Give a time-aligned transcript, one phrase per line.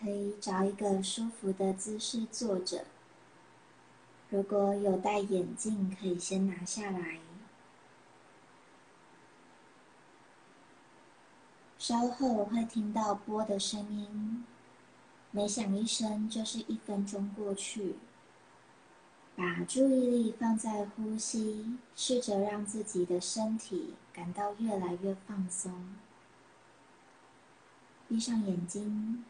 [0.00, 2.84] 可以找一个舒服的姿势坐着。
[4.30, 7.18] 如果有戴眼镜，可以先拿下来。
[11.78, 14.44] 稍后会听到波的声音，
[15.30, 17.96] 每响一声就是一分钟过去。
[19.34, 25.96] 把注意力放在呼吸，试着让自己的身体感到越来越放松。
[28.08, 29.24] 闭上眼睛。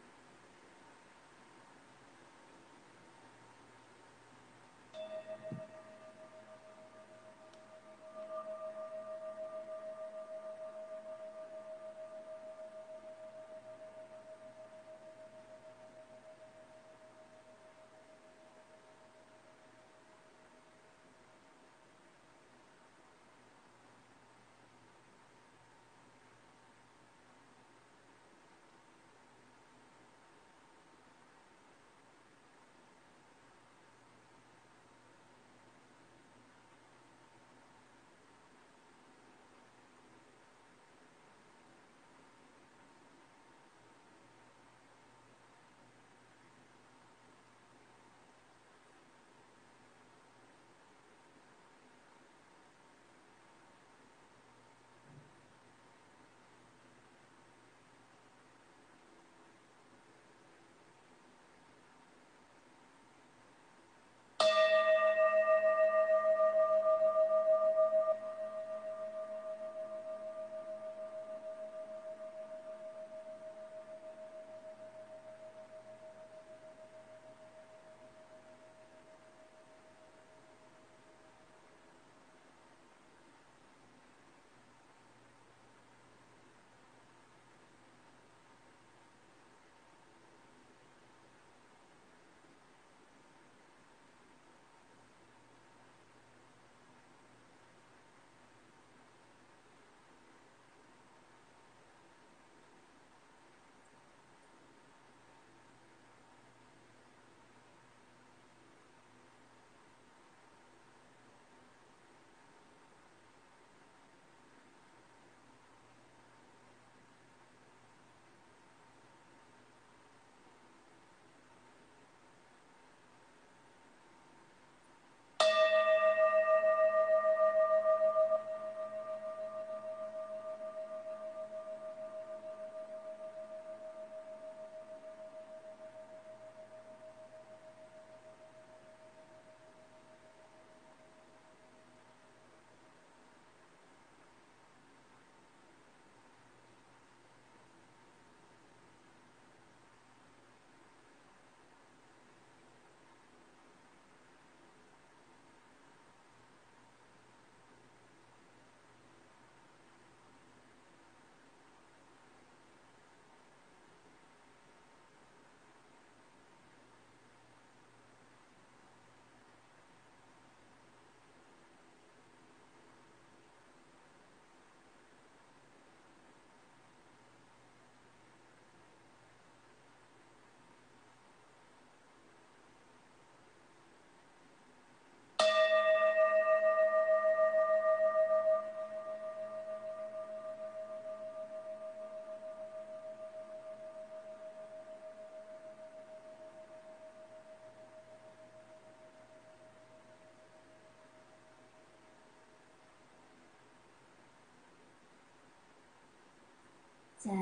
[207.19, 207.33] 在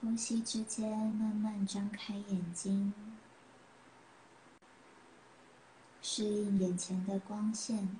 [0.00, 2.94] 呼吸之间，慢慢张开眼睛，
[6.00, 7.98] 适应眼前的光线，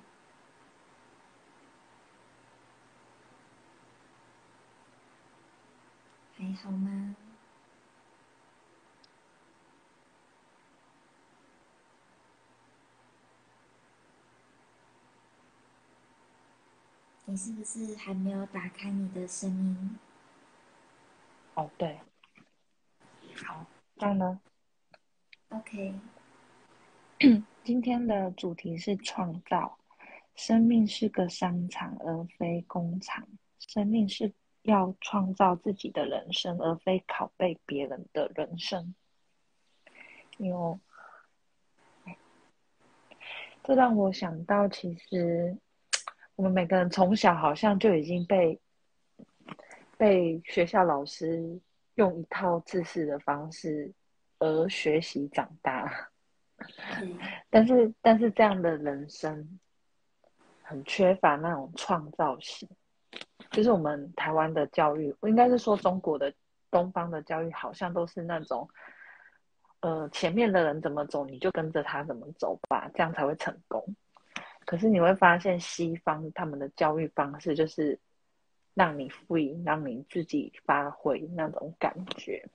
[6.37, 7.17] 还好吗？
[17.25, 19.99] 你是不是还没有打开你的声音？
[21.55, 21.97] 哦，对，
[23.45, 23.65] 好，
[23.95, 24.41] 这样呢
[25.47, 25.93] ？OK，
[27.63, 29.77] 今天的主题是创造。
[30.35, 33.25] 生命是个商场，而非工厂。
[33.57, 38.93] 生命是要创造自己的人生，而非拷贝别人的人生。
[40.37, 40.77] 有，
[43.63, 45.57] 这让我想到，其实
[46.35, 48.59] 我们每个人从小好像就已经被。
[49.97, 51.59] 被学校老师
[51.95, 53.91] 用一套自私的方式
[54.39, 56.09] 而学习长大。
[56.57, 57.15] 对，
[57.49, 59.59] 但是但是这样的人生
[60.61, 62.67] 很缺乏那种创造性，
[63.51, 66.33] 就是我们台湾的教育，我应该是说中国的
[66.71, 68.67] 东方的教育，好像都是那种，
[69.81, 73.83] 呃，前面的人怎么走，你就跟着他怎么走吧，这样才会成功。
[74.65, 77.99] 可是你会发现，西方他们的教育方式就是
[78.75, 82.47] 让你 free，让你自己发挥那种感觉。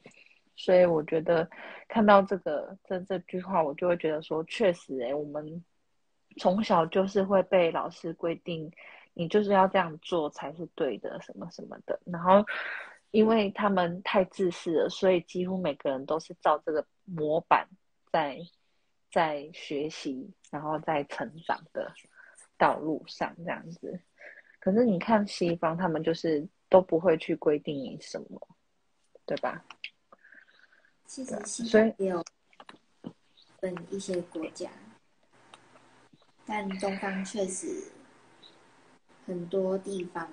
[0.54, 1.48] 所以我觉得
[1.88, 5.64] 看到这个这这句话，我就会觉得说，确实诶，我们
[6.36, 8.70] 从小就是会被老师规定，
[9.14, 11.98] 你就是要这样做才是对的，什么什么的。
[12.04, 12.44] 然后
[13.10, 17.66] 因为他们太自私了，所以几乎每个人都是照这个模板
[18.12, 18.38] 在
[19.10, 21.90] 在学习，然后在成长的
[22.58, 23.98] 道路上这样子。
[24.60, 28.48] 可是你看西方，他们就是都不会去规定你什么，
[29.26, 29.64] 对吧？
[31.06, 32.24] 其实西方也有
[33.58, 34.70] 分一些国家，
[36.46, 37.90] 但东方确实
[39.26, 40.30] 很多地方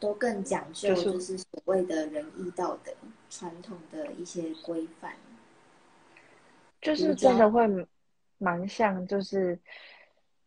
[0.00, 2.92] 都更讲究，就是所谓的仁义道德、
[3.30, 5.14] 传统的一些规范。
[6.80, 7.64] 就是真的会
[8.38, 9.56] 蛮像，就是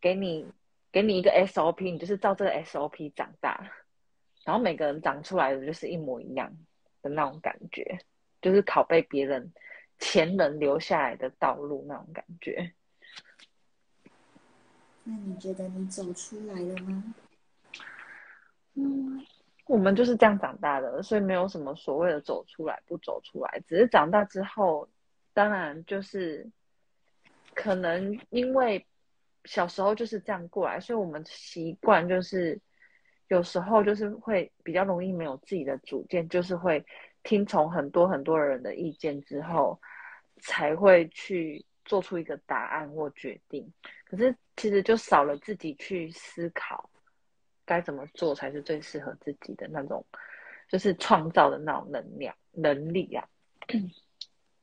[0.05, 0.45] 给你
[0.91, 3.71] 给你一个 SOP，你就是照这个 SOP 长大，
[4.43, 6.55] 然后每个人长出来的就是一模一样。
[7.01, 7.99] 的那种感觉，
[8.41, 9.53] 就是拷贝别人
[9.99, 12.73] 前人留下来的道路那种感觉。
[15.03, 17.13] 那你觉得你走出来了吗？
[18.73, 19.23] 嗯，
[19.67, 24.89] 我们就是这样长大的，所以没有什么所谓的走出来不走出来，只是长大之后，
[25.31, 26.49] 当然就是
[27.53, 28.83] 可能因为
[29.45, 32.59] 小时候就是这样过来，所以我们习惯就是。
[33.29, 36.85] 有时候就是会比较容易没有自己的主见，就是会
[37.23, 39.81] 听从很多很多人的意见之后，
[40.37, 43.67] 才会去做出一个答案或决定。
[44.03, 46.87] 可是其实就少了自己去思考
[47.65, 50.05] 该怎么做才是最适合自己的那种，
[50.69, 53.27] 就是创造的那种能量能力啊。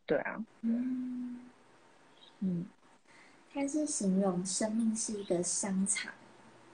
[0.06, 1.50] 对啊，嗯
[2.38, 2.64] 嗯，
[3.54, 6.10] 它是形容生命是一个商场，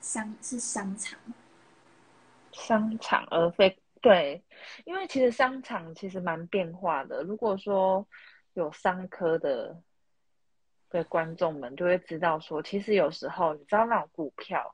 [0.01, 1.19] 商是商场。
[2.53, 4.41] 商场而非对，
[4.85, 7.23] 因为其实商场其实蛮变化的。
[7.25, 8.07] 如果说
[8.55, 9.77] 有商科的
[10.91, 14.73] 的观众们就会知道，说其实有时候你知道那种股票，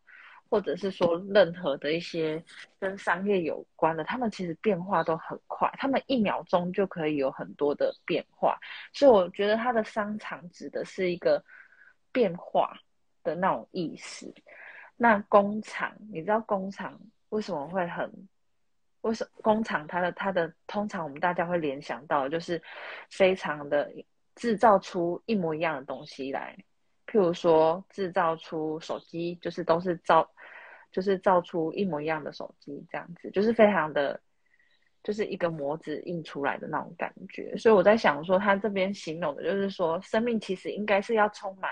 [0.50, 2.42] 或者是说任何的一些
[2.78, 8.58] 跟商业有关的，他们其实变化都很快，他们一秒钟就可以有很多的变化。
[8.92, 11.42] 所以我觉得它的商场指的是一个
[12.14, 12.72] 变化
[13.22, 14.32] 的那种意思。
[14.96, 16.98] 那工厂，你知道工厂？
[17.28, 18.10] 为什么会很？
[19.00, 22.62] 为什工厂它的它的通常我们大家会联想到就是
[23.10, 23.92] 非常的
[24.34, 26.56] 制造出一模一样的东西来，
[27.06, 30.26] 譬如说制造出手机，就是都是造
[30.90, 34.18] 就是造出一模一样的手机这样子，就是非常的
[35.02, 37.54] 就是一个模子印出来的那种感觉。
[37.58, 41.70] 所以我在想说，他这边形容的就是说，生命其实应该是要充满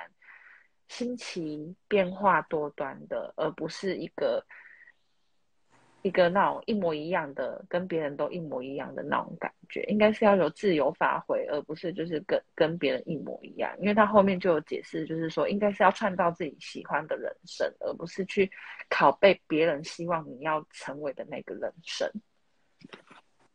[0.89, 4.45] 新奇、变化多端的，而不是一个。
[6.05, 13.73] 一个那种一模一样的，跟别人都一模一样的那种感觉，应该是要有自由发挥，而不是就是跟跟别人一模一样。
[13.79, 18.51] 因为他后面就有解释，就是说应该是要创造自己喜欢的人生，而不是去
[18.91, 22.11] 拷贝别人希望你要成为的那个人生。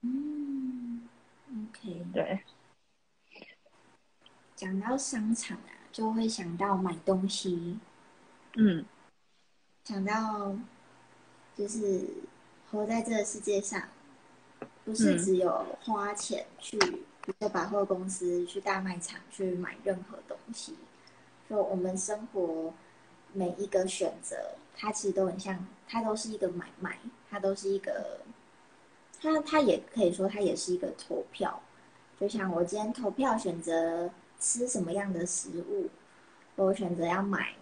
[0.04, 1.06] 嗯
[1.52, 2.40] ，OK，对。
[4.56, 7.80] 讲到商场啊，就会想到买东西。
[8.54, 8.86] 嗯，
[9.84, 10.56] 想到
[11.56, 12.08] 就是。
[12.70, 13.82] 活在这个世界上，
[14.84, 20.76] 不是只有花钱去，比如说百货公司、去大卖场去买任何东西。
[21.50, 22.74] 就我们生活
[23.32, 24.36] 每一个选择，
[24.76, 27.00] 它其实都很像，它都是一个买卖，
[27.30, 28.20] 它都是一个，
[29.22, 31.62] 它它也可以说它也是一个投票。
[32.20, 35.90] 就像我今天投票选择吃什么样的食物，
[36.56, 37.56] 我选择要买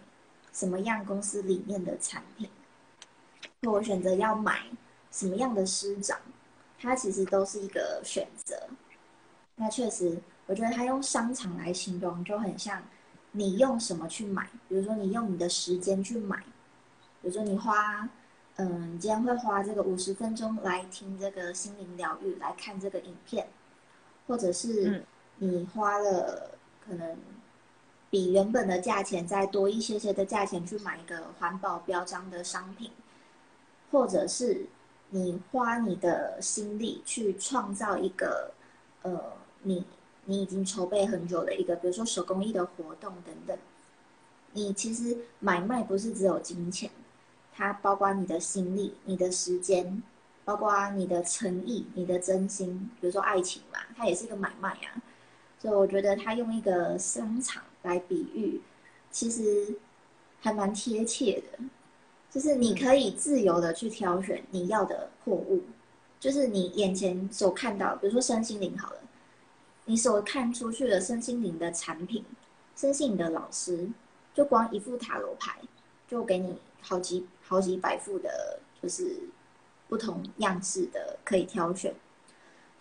[0.52, 2.48] 什么样公司里面的产品，
[3.62, 4.62] 我选择要买。
[5.12, 6.20] 什么样的师长，
[6.78, 8.68] 他其实都是一个选择。
[9.54, 12.82] 那确实，我觉得他用商场来形容，就很像
[13.32, 14.50] 你用什么去买。
[14.68, 16.36] 比如说，你用你的时间去买，
[17.22, 18.06] 比如说你花，
[18.56, 23.48] 嗯，你今天会花这个五十分钟来听这个心灵疗愈，来看这个影片，
[24.26, 25.02] 或者是
[25.38, 26.55] 你花了
[26.86, 27.16] 可能
[28.10, 32.90] 比原本的价钱再多一些些的价钱去买一个环保标章的商品，
[33.90, 34.66] 或者是。
[35.10, 38.50] 你花你的心力去创造一个
[39.02, 39.84] 呃，你
[40.24, 43.56] 你已经筹备很久的一个，比如说手工艺的活动等等。
[44.52, 46.90] 你其实买卖不是只有金钱，
[47.54, 50.02] 它包括你的心力、你的时间，
[50.44, 52.90] 包括你的诚意、你的真心。
[53.00, 55.00] 比如说爱情嘛，它也是一个买卖啊。
[55.58, 58.60] 所以我觉得他用一个商场来比喻，
[59.10, 59.76] 其实
[60.40, 61.64] 还蛮贴切的。
[62.30, 65.62] 就是你可以自由的去挑选你要的货物，
[66.20, 69.00] 就是你眼前所看到，比如说身心灵好了，
[69.86, 72.24] 你所看出去的身心灵的产品，
[72.74, 73.88] 身心灵的老师。
[74.34, 75.58] 就光一副塔罗牌，
[76.06, 79.18] 就给你好几好几百副的，就是
[79.88, 81.94] 不同样式的可以挑选，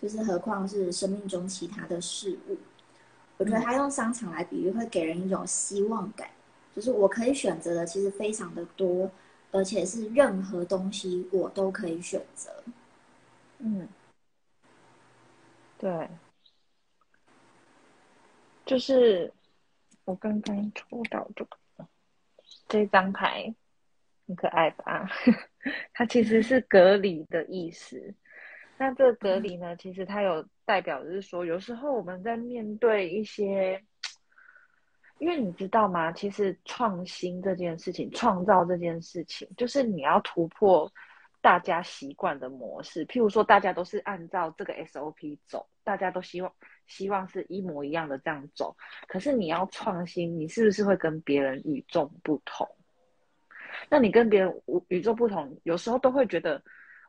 [0.05, 2.57] 就是何况是生命中其他的事物。
[3.37, 6.29] 我觉得他用商场来比喻，会给人一种希望感，
[6.75, 9.09] 就是我可以选择的其实非常的多，
[9.51, 12.51] 而且是任何东西我都可以选择。
[13.57, 13.89] 嗯，
[15.79, 16.07] 对，
[18.63, 19.33] 就是。
[20.07, 21.87] 我刚刚抽到这个
[22.67, 23.51] 这张牌，
[24.27, 25.09] 很可爱吧？
[25.95, 28.13] 它其实是隔离的意思。
[28.77, 33.81] 那这个隔离呢，其实它有代表的是说，有时候我们在面对一些，
[35.19, 36.11] 因为你知道吗？
[36.11, 40.91] 其实创新这件事情，创造这件事情，就是你要突破
[41.41, 43.05] 大家习惯的模式。
[43.05, 46.51] 譬如说，大家都是按照这个 SOP 走，大家都希望。
[46.87, 48.77] 希望是一模一样的这样走，
[49.07, 52.69] 可是你要创新，你是不是会跟别人与众不同？
[53.89, 56.61] 那你跟别人与众不同，有时候都会觉得，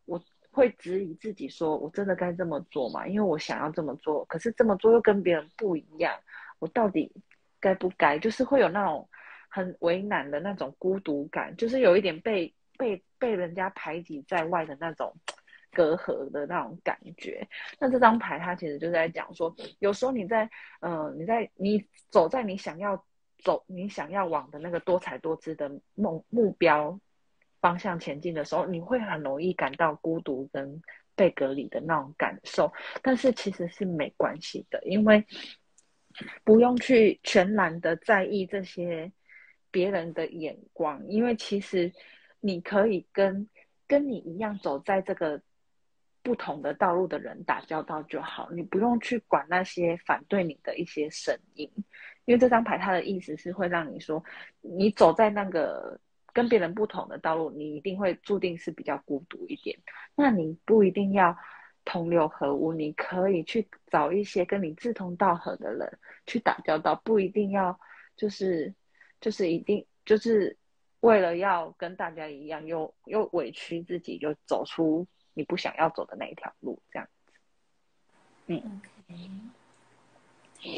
[0.07, 0.19] 我
[0.57, 3.07] 会质疑自己，说我真的该这么做吗？
[3.07, 6.19] 因为我想要这么做，可是这么做又跟别人不一样，
[6.59, 7.13] 我到底
[7.61, 8.19] 该不该？
[8.19, 9.07] 就是会有那种
[9.51, 15.15] 很为难的那种孤独感，就是有一点被被被人家排挤在外的那种。
[15.73, 17.47] 隔阂的那种感觉，
[17.79, 20.49] 那这张牌它其实就在讲说，有时候你在，
[20.81, 23.05] 呃，你在你走在你想要
[23.45, 26.99] 走、你想要往的那个多彩多姿的梦目标
[27.67, 30.81] 方向前进的时候，你会很容易感到孤独跟
[31.17, 32.73] 被隔离的那种感受。
[33.03, 35.27] 但是其实是没关系的，因为
[36.45, 39.11] 不用去全然的在意这些
[39.73, 41.93] 别人的眼光，因为其实
[42.39, 43.49] 你可以跟
[43.89, 45.43] 跟你一样走在这个。
[46.27, 51.71] 不同的道路的人打交道就好，你不用去管那些反对你的一些声音，
[52.25, 54.21] 因为这张牌它的意思是会让你说，
[54.61, 55.97] 你走在那个
[56.37, 59.75] 跟别人不同的道路，你一定会注定是比较孤独一点。
[60.15, 61.35] 那你不一定要
[61.83, 67.81] 同流合污，你可以去找一些跟你志同道合的人去打交道，不一定要
[68.19, 68.75] 就是
[69.19, 70.55] 就是一定就是
[71.01, 75.07] 为了要跟大家一样，又又委屈自己，就走出。
[75.33, 77.33] 你不想要走的那一条路，这样子。
[78.49, 79.31] 嗯，OK。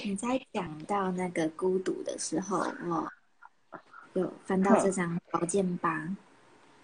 [0.05, 3.13] 你在讲到那个孤独的时候，我
[4.19, 6.09] 有翻到这张宝剑八，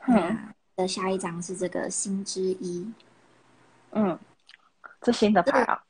[0.07, 0.39] 嗯，
[0.77, 2.93] 的下一张是这个星之一。
[3.93, 4.19] 嗯，
[5.01, 5.83] 这新的牌啊？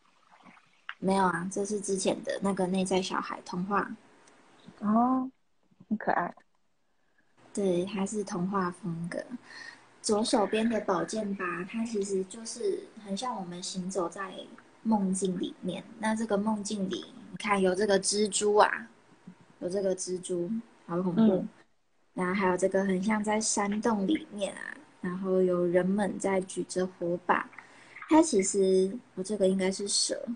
[0.99, 3.91] 没有啊，这是之前的那个内在小孩童话。
[4.81, 5.31] 哦，
[5.89, 6.35] 很可爱。
[7.53, 9.23] 对，它是童话风格。
[10.03, 14.35] 左手边的宝剑八，它其实就是很像我们行走在
[14.83, 15.83] 梦境里面。
[15.99, 18.89] 那这个梦境里，你看有这个蜘蛛啊，
[19.61, 20.51] 有这个蜘蛛，
[20.87, 21.47] 好恐怖。
[22.13, 27.49] 然后还有这个很像在山洞里面啊，然后有人们在举着火把。
[28.09, 30.29] 它其实我这个应该是蛇，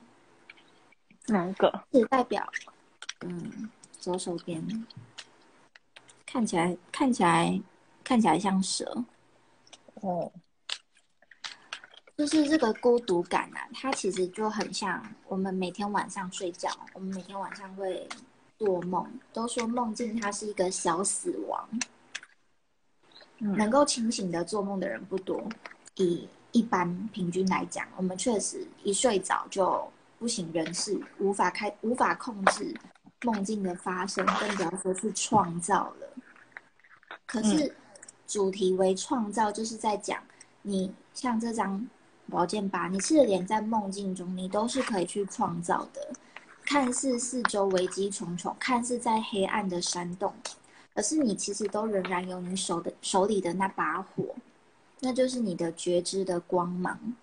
[1.26, 1.85] 哪一个？
[1.93, 2.45] 是代表，
[3.21, 4.87] 嗯，左手边
[6.26, 7.61] 看起来看起来
[8.02, 9.05] 看起来像蛇。
[9.97, 10.33] 哦，
[12.17, 18.09] 就是这个孤独感啊，它其实就很像我们每天晚上睡觉，我们每天晚上会
[18.59, 21.69] 做梦，都说梦境它是一个小死亡，
[23.38, 25.43] 能够清醒的做梦的人不多。
[25.97, 32.75] 以一般平均来讲，我们确实一睡着就不省人事，无法开无法控制
[33.23, 36.12] 梦境的发生，更不要说去创造了。
[37.27, 37.75] 可是。
[38.27, 40.23] 主题为创造，就是在讲
[40.61, 41.88] 你像这张
[42.31, 46.12] 宝剑八，你是连在梦境中，你都是可以去创造的。
[46.71, 50.35] 看似四周危机重重，看似在黑暗的山洞，
[50.95, 54.37] 可是你其实都仍然有你手的手里的那把火，
[55.01, 57.15] 那就是你的觉知的光芒。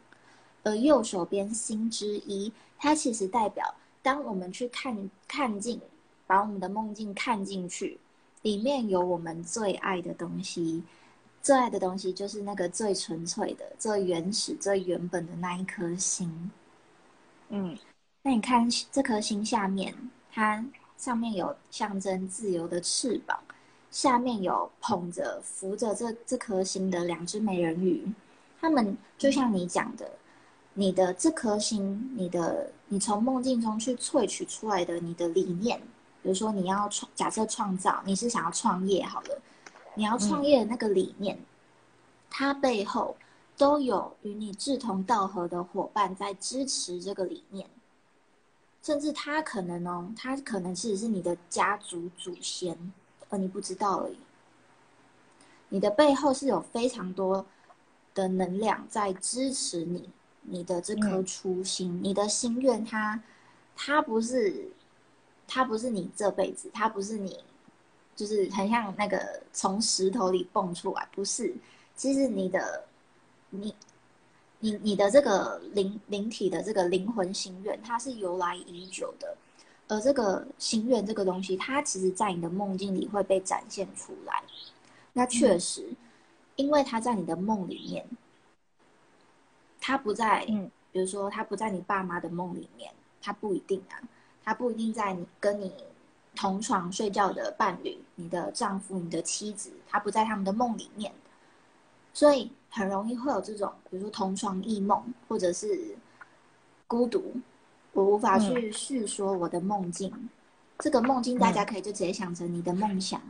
[0.63, 5.79] 而右手边心之一，它其实代表，当我们去看看进，
[6.25, 7.99] 把我们的梦境看进去。
[8.41, 10.81] 里面有我们最爱的东西，
[11.43, 16.49] 最爱的东西就是那个最纯粹的、最原始、最原本的那一颗心。
[17.49, 17.77] 嗯，
[18.27, 19.93] 那你看这颗星下面，
[20.31, 20.65] 它
[20.97, 23.37] 上面有象征自由的翅膀，
[23.91, 28.03] 下面有捧着、扶着这这颗星的两只美人鱼。
[28.59, 30.09] 他们就像你讲的，
[30.73, 35.79] 你的这颗星，你的你从梦境中去萃取出来的你的理念，
[36.23, 39.39] 比如说你要创，假设创造，你是想要创业好了，
[39.93, 41.37] 你要创业的那个理念，
[42.31, 43.15] 它背后
[43.55, 47.69] 都有与你志同道合的伙伴在支持这个理念。
[48.85, 52.77] 甚至他可能哦，他可能其实是你的家族祖先，
[53.29, 54.19] 而你不知道而已。
[55.69, 57.43] 你的背后是有非常多
[58.13, 60.07] 的能量在支持你，
[60.43, 63.19] 你的这颗初心，你的心愿，它
[63.75, 64.69] 它不是，
[65.47, 67.43] 它不是你这辈子，它不是你，
[68.15, 71.55] 就是很像那个从石头里蹦出来，不是。
[71.95, 72.85] 其实你的，
[73.49, 73.73] 你。
[74.59, 79.35] 你你的这个灵灵体的这个灵魂心愿，它是由来已久的，
[79.87, 84.43] 而这个心愿这个东西，它其实在你的梦境里会被展现出来。
[85.13, 85.93] 那确实，
[86.55, 88.05] 因为它在你的梦里面，
[89.79, 94.01] 它不在，嗯，比如说它不在你爸妈的梦里面，它不一定啊，
[94.43, 95.71] 它不一定在你跟你
[96.35, 101.13] 同床睡觉的伴侣、你的丈夫、你的妻子，他不在他们的梦里面。
[102.13, 105.95] 所以很容易会有这种，比如说同床异梦，或者是
[106.87, 107.33] 孤独，
[107.93, 110.11] 我无法去叙说我的梦境。
[110.79, 113.21] 这个梦境大家可以就直接想成你的梦想、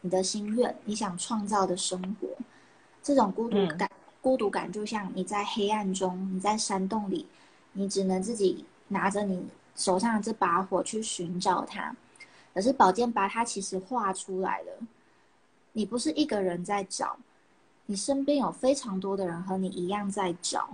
[0.00, 2.28] 你的心愿、你想创造的生活。
[3.02, 3.90] 这种孤独感，
[4.22, 7.26] 孤独感就像你在黑暗中，你在山洞里，
[7.72, 11.96] 你只能自己拿着你手上的这把火去寻找它。
[12.54, 14.78] 可是宝剑把它其实画出来了，
[15.72, 17.16] 你不是一个人在找。
[17.86, 20.70] 你身边有非常多的人和你一样在找，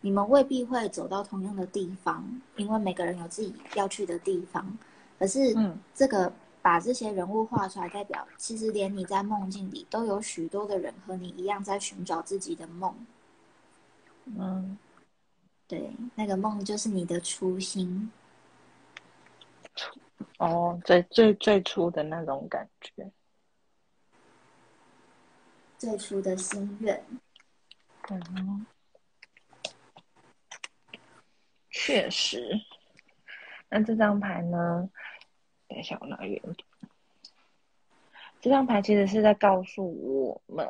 [0.00, 2.24] 你们未必会走到同样的地方，
[2.56, 4.78] 因为每个人有自己要去的地方。
[5.18, 12.94] 可是，嗯，这个把这些人物画出来，代表其实连你在梦境里都有许多的人和你一样在寻找自己的梦。
[14.24, 14.78] 嗯，
[15.68, 18.10] 对，那个梦就是你的初心。
[20.38, 23.10] 哦，最最最初的那种感觉。
[25.84, 27.04] 最初的心愿，
[28.08, 28.66] 嗯，
[31.68, 32.58] 确实。
[33.68, 34.88] 那这张牌呢？
[35.68, 36.56] 等一下，我拿远点。
[38.40, 40.66] 这张牌其实是在告诉我们，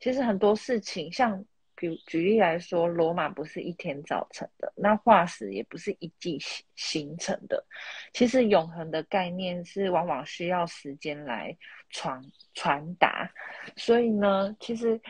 [0.00, 1.44] 其实很多事情，像
[1.76, 7.64] 比如举例来说，罗马不是一天造成的，那化石也不是一季形形成的。
[8.12, 11.56] 其实永恒的概念是往往需要时间来
[11.94, 12.20] 传
[12.52, 13.30] 传达。
[13.76, 15.00] 所以呢，其实，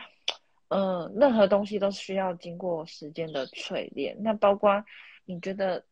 [0.69, 4.15] 嗯，任何东西都需要经过时间的淬炼。
[4.21, 4.81] 那包括
[5.25, 5.83] 你觉得，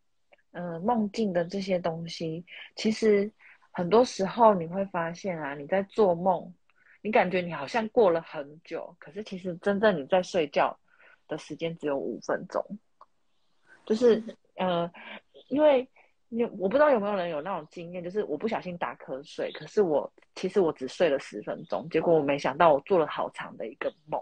[0.52, 3.30] 嗯，梦境的这些东西，其实
[3.72, 6.54] 很多时候你会发现啊，你在做梦，
[7.02, 10.80] 你感觉你好像过了很久，可是其实真正你在睡觉
[11.28, 12.64] 的时间只有五分钟。
[13.86, 14.24] 就是，
[14.56, 14.90] 呃，
[15.50, 15.90] 因为。
[16.36, 24.20] 你我不知道有没有人有那种经验，就是我不小心打瞌睡，可是我其实我只睡了十分钟，结果我没想到我做了好长的一个梦。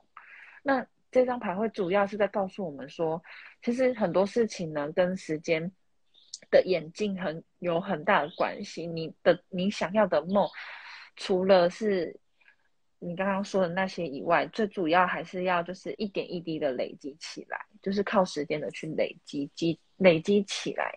[0.61, 3.23] 那这张牌会主要是在告诉我们说，
[3.61, 5.71] 其实很多事情呢跟时间
[6.49, 8.85] 的演进很有很大的关系。
[8.85, 10.45] 你的你想要的梦，
[11.15, 12.13] 除了是
[12.99, 20.93] 你刚刚说的那些以外，最主要还是要就是一点一滴的累积起来，就是靠时间的去累积积累积起来。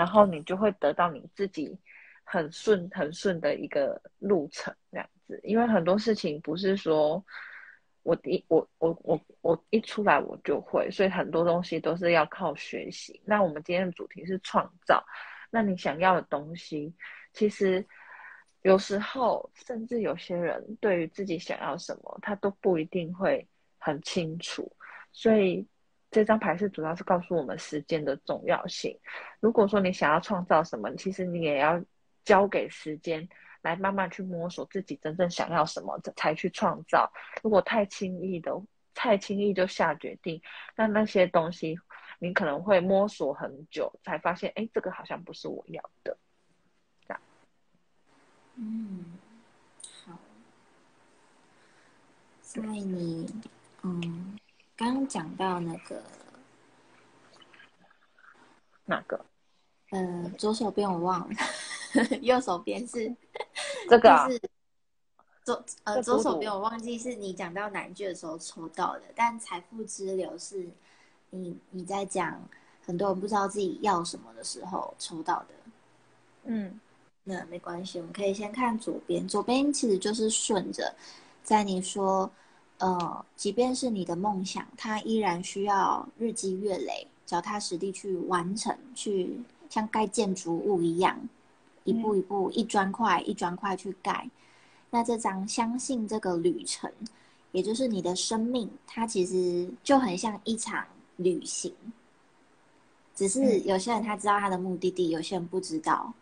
[0.00, 1.78] 然后你就会得到你自己
[2.24, 5.38] 很顺很顺的一个路程，这样子。
[5.42, 7.22] 因为很多事情不是说
[8.02, 13.20] 我一我我我我一出来我就会，所以很多东西都是要靠学习。
[13.26, 15.04] 那我们今天的主题是创造，
[15.50, 16.94] 那你想要的东西，
[17.34, 17.86] 其实
[18.62, 24.72] 有时候甚至有些人对于自己想要什么，他都不一定会很清楚，
[25.12, 25.68] 所以。
[26.10, 28.98] 这张牌是主要是告诉我们时间的重要性。
[29.38, 31.80] 如果说你想要创造什么，其实你也要
[32.24, 33.28] 交给时间
[33.62, 37.08] 来慢慢去摸索自己真正想要什么，才去创造。
[37.42, 38.60] 如果太轻易的、
[38.92, 40.42] 太轻易就下决定，
[40.74, 41.78] 那那些东西
[42.18, 46.16] 你可能会摸索很久，才发现，哎，这个好像不是我要的。
[47.06, 47.22] 这样。
[48.56, 49.04] 嗯，
[50.04, 50.18] 好。
[52.42, 53.32] 所以你，
[53.84, 54.39] 嗯。
[54.80, 56.02] 刚刚讲到那个
[58.86, 59.22] 哪个？
[59.90, 61.36] 呃，左手边我忘了，
[62.22, 63.14] 右手边是
[63.90, 64.26] 这个。
[64.30, 64.40] 是
[65.44, 70.66] 左呃左手边我忘记是你讲到哪一句的时候抽到的，但财富之流是
[71.28, 72.42] 你你在讲
[72.86, 75.48] 很多人不知道自己要什么的时候抽到的。
[76.44, 76.80] 嗯，
[77.24, 80.94] 那没关系，我们可以先看左边，左边其实就是顺着，
[81.42, 82.30] 在你说，
[82.80, 89.38] 呃，即便是你的梦想，它依然需要日积月累、脚踏实地去完成，去
[89.68, 91.16] 像盖建筑物一样，
[91.84, 94.28] 一步一步、一砖块一砖块去盖。
[94.90, 96.90] 那这张相信这个旅程，
[97.52, 101.72] 也就是你的生命，它其实就很像一场旅行，
[103.14, 106.12] 只是有些人他知道他的目的地，有些人不知道。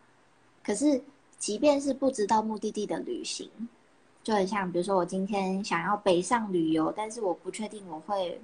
[0.63, 1.01] 可是，
[1.39, 3.49] 即便是不知道目的地的旅行，
[4.29, 8.39] 就很像，比如说我今天想要北上旅游，但是我不确定我会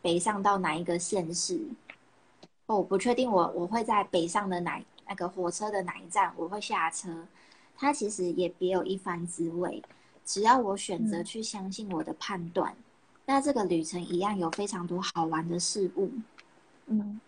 [0.00, 1.60] 北上到哪一个县市，
[2.64, 7.26] 我不确定我我会在北上的哪那个火车的哪一站我会下车，
[7.76, 9.82] 它其实也别有一番滋味。
[10.24, 12.74] 只要我选择去相信我的判断，
[13.26, 16.10] 那这个旅程一样有非常多好玩的事物，
[16.86, 17.20] 嗯。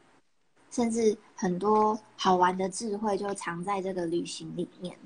[0.71, 4.97] 甚至很多好玩的智慧就藏在这个旅行里面。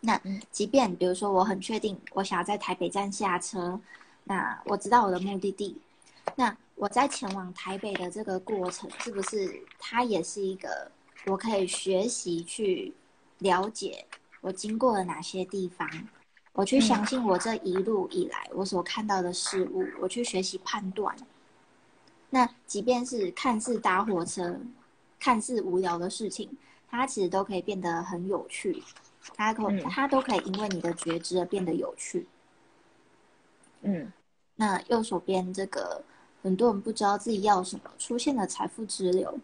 [0.00, 3.78] 那即便比如说我很确定我想要在台北站下车，
[4.24, 5.76] 那我知道我的目的地，
[6.36, 10.90] 那我在前往台北的这个过程，是不是它也是一个
[11.26, 12.94] 我可以学习去
[13.38, 14.06] 了解
[14.40, 15.86] 我经过了哪些地方，
[16.54, 21.14] 我去相信我这一路以来我所看到的事物，我去学习判断。
[22.30, 24.58] 那即便是看似搭火车、
[25.18, 26.48] 看似无聊的事情，
[26.88, 28.82] 它其实都可以变得很有趣，
[29.34, 32.26] 它可它都可以因为你的觉知而变得有趣。
[33.82, 34.12] 嗯，
[34.56, 36.02] 那右手边这个
[36.42, 39.38] 很多人不知道自己要什么，出现了财富之流，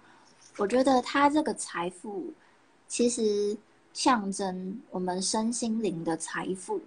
[0.57, 2.33] 我觉得它这个财富
[2.89, 3.57] 其实
[3.93, 6.81] 象征我们身心灵的财富，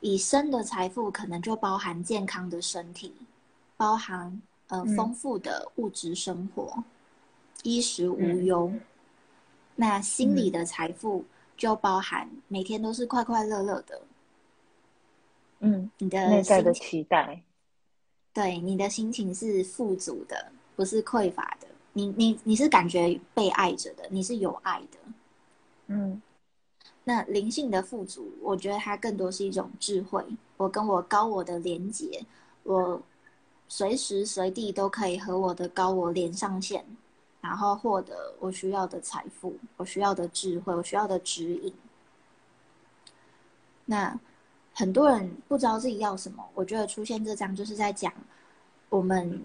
[0.00, 3.14] 以身的财富可能就包含健康的身体，
[3.76, 4.40] 包含。
[4.68, 6.82] 呃，丰富的物质生活，
[7.62, 8.72] 衣食无忧。
[9.76, 11.24] 那心理的财富
[11.56, 14.02] 就包含每天都是快快乐乐的。
[15.60, 17.42] 嗯，你的内在的期待，
[18.32, 21.66] 对你的心情是富足的，不是匮乏的。
[21.92, 24.98] 你你你是感觉被爱着的，你是有爱的。
[25.86, 26.20] 嗯，
[27.04, 30.24] 那灵性的富足，我觉得它更多是一种智慧。
[30.56, 32.24] 我跟我高我的连接，
[32.62, 33.02] 我。
[33.68, 36.86] 随时随地都可以和我的高我连上线，
[37.46, 41.72] 然后获得我需要的财富、我需要的智慧、我需要的指引。
[43.84, 44.18] 那
[44.74, 48.12] 很多人不知道自己要什么，我觉得出现这张就是在讲
[48.88, 49.42] 我们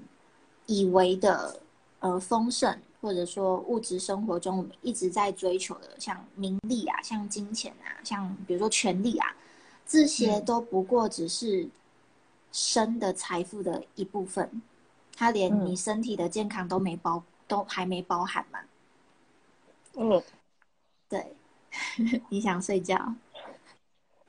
[0.66, 1.60] 以为的
[2.00, 9.36] 呃丰盛，或者说物质生活中我们一直在追求的，像名利啊、像金钱啊、像比如说权利啊，
[9.86, 11.70] 这些都不过只是。
[12.54, 14.62] 生的财富的一部分，
[15.16, 18.62] 它连你身体的健康都没包，都还没包含嘛？
[19.98, 20.24] 嗯，
[21.10, 21.36] 对，
[22.32, 22.96] 你想睡觉？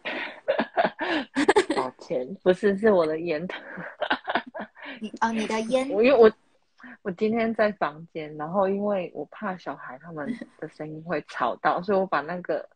[1.76, 3.46] 抱歉，不是，是我的烟。
[5.00, 5.88] 你哦，你的烟？
[5.90, 6.28] 我因为我
[7.02, 12.68] 我今天在房间，然后因为我怕小孩他们的声音会吵到，所以我把那个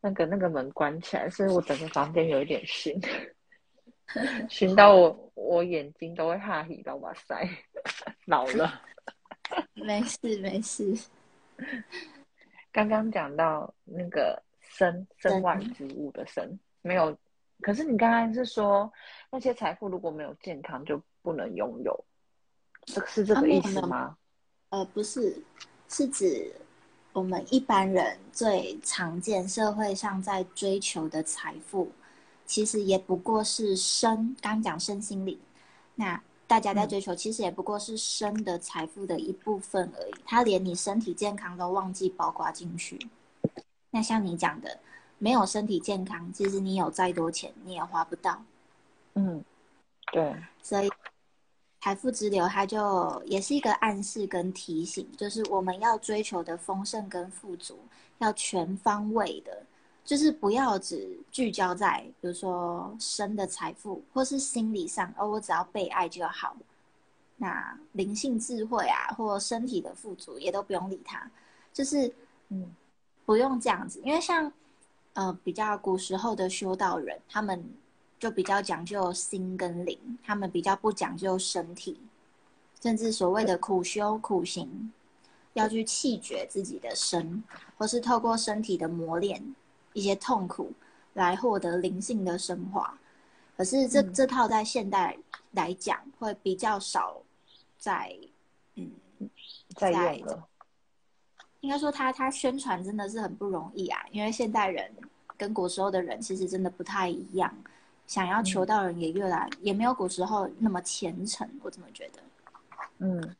[0.00, 3.00] 那个那个门关起来，所以我整个房间有一点熏。
[4.50, 7.48] 熏到我，我眼睛都会哈气到哇塞，
[8.26, 8.82] 老了。
[9.74, 10.96] 没事没事。
[12.70, 17.16] 刚刚讲到那个身身外之物的身，没有。
[17.60, 18.92] 可是你刚刚是说
[19.30, 22.04] 那些财富如果没有健康就不能拥有，
[22.86, 24.16] 这个是这个意思吗？
[24.70, 25.40] 呃，不是，
[25.88, 26.52] 是指
[27.12, 31.92] 我们一般人最常见社会上在追求的财富。
[32.44, 35.38] 其实也不过是身，刚讲身心灵，
[35.94, 36.20] 那
[36.52, 40.12] 大家在追求，其实也不过是生的财富的一部分而已。
[40.26, 42.98] 他连你身体健康都忘记包括进去。
[43.90, 44.78] 那像你讲的，
[45.16, 48.44] 没有身体健康，其实你有再多钱，你也花不到。
[49.14, 49.42] 嗯，
[50.12, 50.36] 对。
[50.62, 50.90] 所以
[51.80, 57.78] 财富之流，它就也是一个暗示跟提醒，就是我们要追求的丰盛跟富足，
[58.18, 59.62] 要全方位的。
[60.04, 66.56] 就是不要只聚焦在，比如说生的财富，或是心理上，而我只要被爱就好。
[67.36, 71.30] 那灵性智慧啊，或身体的富足，也都不用理它。
[71.72, 72.12] 就是，
[72.48, 72.74] 嗯，
[73.24, 74.52] 不用这样子，因为像，
[75.14, 77.64] 呃，比较古时候的修道人，他们
[78.18, 82.00] 就比较讲究心跟灵，他们比较不讲究身体，
[82.80, 84.92] 甚至所谓的苦修苦行，
[85.54, 87.42] 要去气绝自己的身，
[87.78, 89.54] 或是透过身体的磨练。
[89.92, 90.72] 一些痛苦
[91.14, 92.98] 来获得灵性的升华，
[93.56, 95.16] 可是这这套在现代
[95.52, 97.20] 来讲会比较少
[97.78, 98.16] 在
[98.76, 98.90] 嗯
[99.76, 100.22] 在
[101.60, 104.90] 应该说他他宣传真的是很不容易啊，因为现代人
[105.36, 107.54] 跟古时候的人其实真的不太一样，
[108.06, 112.20] 想要求到人也越来、也没有古时候那么虔诚，我怎么觉得？
[112.98, 113.36] 嗯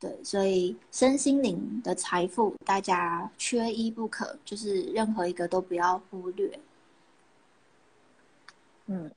[0.00, 6.58] 对，所以身心灵的财富大家缺一不可，就是任何一个都不要忽略。
[8.86, 9.10] 嗯。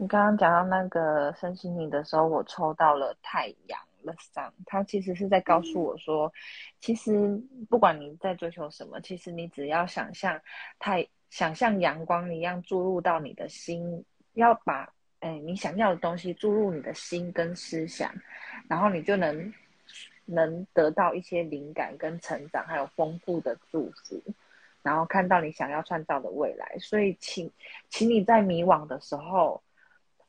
[0.00, 6.32] 你刚刚讲到那个身心灵的时候，我抽到了太阳了上，它其实是在告诉我说，
[6.80, 7.36] 其实
[7.68, 10.40] 不管你在追求什么，其实你只要想象
[10.78, 18.08] 太想象阳光一样注入到你的心，要把哎你想要的东西注入你的心跟思想，
[18.68, 19.52] 然后你就能
[20.28, 24.22] 能得到一些灵感跟成长，还有丰富的祝福。
[24.82, 27.50] 然后看到你想要创造的未来，所以请，
[27.90, 29.60] 请你在迷惘的时候，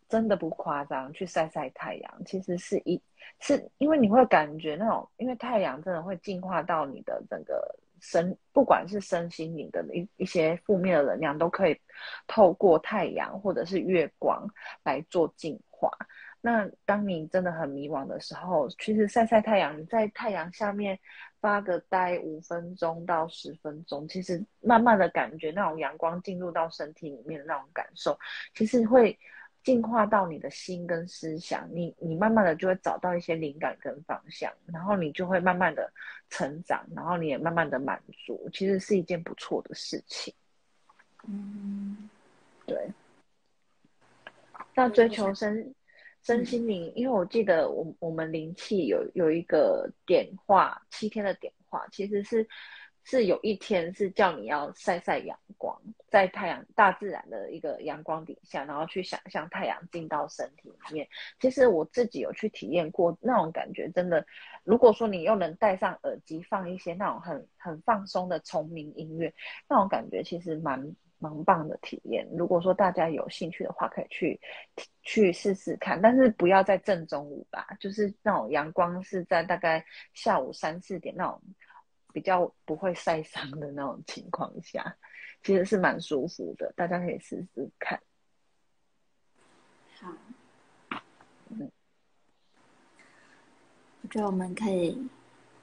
[0.09, 2.25] 真的不夸张，去晒晒太阳。
[2.25, 2.99] 其实是一，
[3.39, 11.79] 是因为你会感觉那种，因为太阳真的会净化到你的整个身，不管是身心灵的一一些负面的能量，都可以
[12.27, 14.45] 透过太阳或者是月光
[14.83, 15.89] 来做净化。
[16.41, 20.97] 那当你真的很迷惘的时候，其实晒晒太阳，你在太阳下面
[21.41, 28.17] 发个呆五分钟到十分钟，其实慢慢的感觉那种阳光进入到身体里面的那种感受，
[28.53, 29.17] 其实会
[29.63, 35.91] 进化到你的心跟思想，你你慢慢的就会找到一些灵感跟方向，然后你就会慢慢的
[36.29, 40.33] 成长，然后你也慢慢的满足，其实是一件不错的事情。
[41.27, 42.09] 嗯，
[42.65, 42.89] 对。
[44.73, 45.75] 那追求身
[46.29, 52.47] 身心灵，因为我记得我我们灵气有有一个点化七天的点化，其实是
[53.03, 55.75] 是有一天是叫你要晒晒阳光，
[56.07, 61.07] 在太阳大自然的一个阳光底下，然后去想象太阳进到身体里面。
[61.39, 64.23] 其实我自己有去体验过那种感觉，真的，
[64.63, 69.33] 如果说你又能戴上耳机放一些那种很很放松的虫鸣音乐，
[69.67, 70.95] 那种感觉其实蛮。
[71.19, 72.27] 蛮棒的体验。
[72.35, 74.39] 如果说大家有兴趣的话，可以去
[75.03, 81.41] 去试试看，但是不要在正中午吧，就是那种阳光是在大概下午三四点那种
[82.13, 84.95] 比较不会晒伤的那种情况下，
[85.43, 88.01] 其实是蛮舒服的，大家可以试试看。
[89.99, 90.13] 好，
[91.49, 91.69] 嗯，
[94.01, 95.09] 我觉得我们可以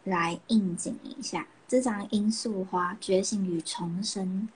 [0.04, 4.48] 来应景一下这张罂粟花觉醒与重生。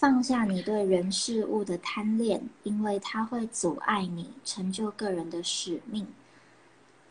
[0.00, 6.06] 放下你对人事物的贪恋，因为它会阻碍你成就个人的使命。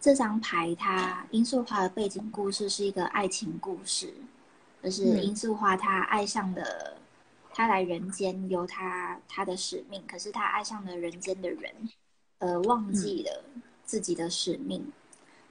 [0.01, 4.11] 这张牌，它罂粟花的背景故事是一个爱情故事，
[4.81, 6.97] 就是罂粟花它爱上了
[7.53, 11.71] 他来人间有他他的使命，可是他爱上了人间的人，
[12.39, 13.43] 呃，忘记了
[13.85, 14.91] 自己的使命。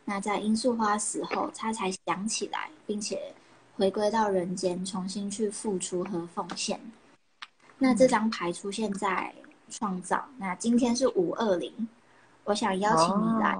[0.04, 3.32] 那在罂粟花死后，他才想起来，并且
[3.76, 6.80] 回归到人间，重新去付出和奉献。
[7.78, 9.32] 那这张牌出现在
[9.70, 10.28] 创造。
[10.36, 11.88] 那今天是五二零，
[12.44, 13.58] 我想邀请你来。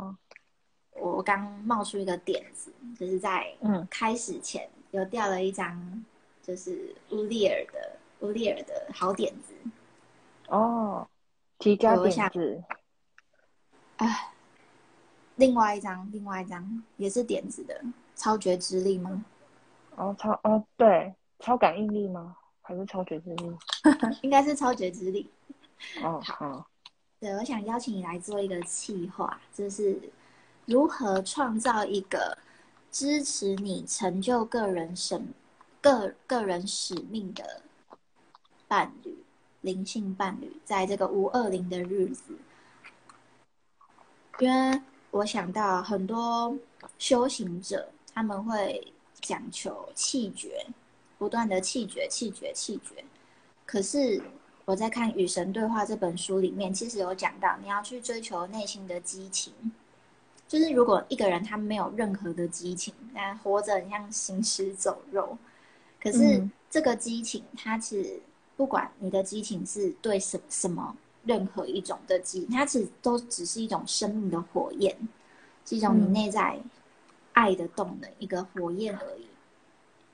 [1.01, 3.47] 我刚冒出一个点子，就是在
[3.89, 6.05] 开始前有掉了一张，
[6.43, 9.55] 就是乌利尔的乌利尔的好点子。
[10.49, 11.09] 哦，
[11.59, 12.65] 提加点子。
[13.99, 14.33] 哎，
[15.37, 17.81] 另外一张，另外一张也是点子的，
[18.17, 19.25] 超觉之力吗？
[19.95, 22.37] 哦，超哦，对，超感应力吗？
[22.69, 23.57] 还是超觉之力，
[24.21, 25.27] 应该是超觉之力。
[26.03, 26.67] 哦，好。
[27.19, 29.99] 对，我想邀请你来做一个企划，就是
[30.67, 32.37] 如何创造一个
[32.93, 35.19] 支持你成就个人使
[35.81, 37.63] 个个人使命的
[38.69, 39.17] 伴侣，
[39.63, 42.37] 灵性伴侣，在这个五二零的日子，
[44.41, 44.79] 因为
[45.11, 46.55] 我想到很多
[46.99, 50.67] 修行者，他们会讲求气绝。
[51.19, 53.05] 不断的气绝、气绝、气绝。
[53.67, 54.23] 可是
[54.65, 59.53] 我在看《与神对话》这本书里面，其实有讲到，你要去追求内心的激情。
[60.47, 65.37] 就是如果一个人他没有任何的激情，那活着很像行尸走肉。
[66.01, 68.21] 可是这个激情，它是
[68.57, 74.97] 不管你的激情是对什什么任何一种的激，它其实都只是一种生命的火焰，
[75.67, 76.59] 是一种你内在
[77.33, 79.27] 爱的动能，一个火焰而已。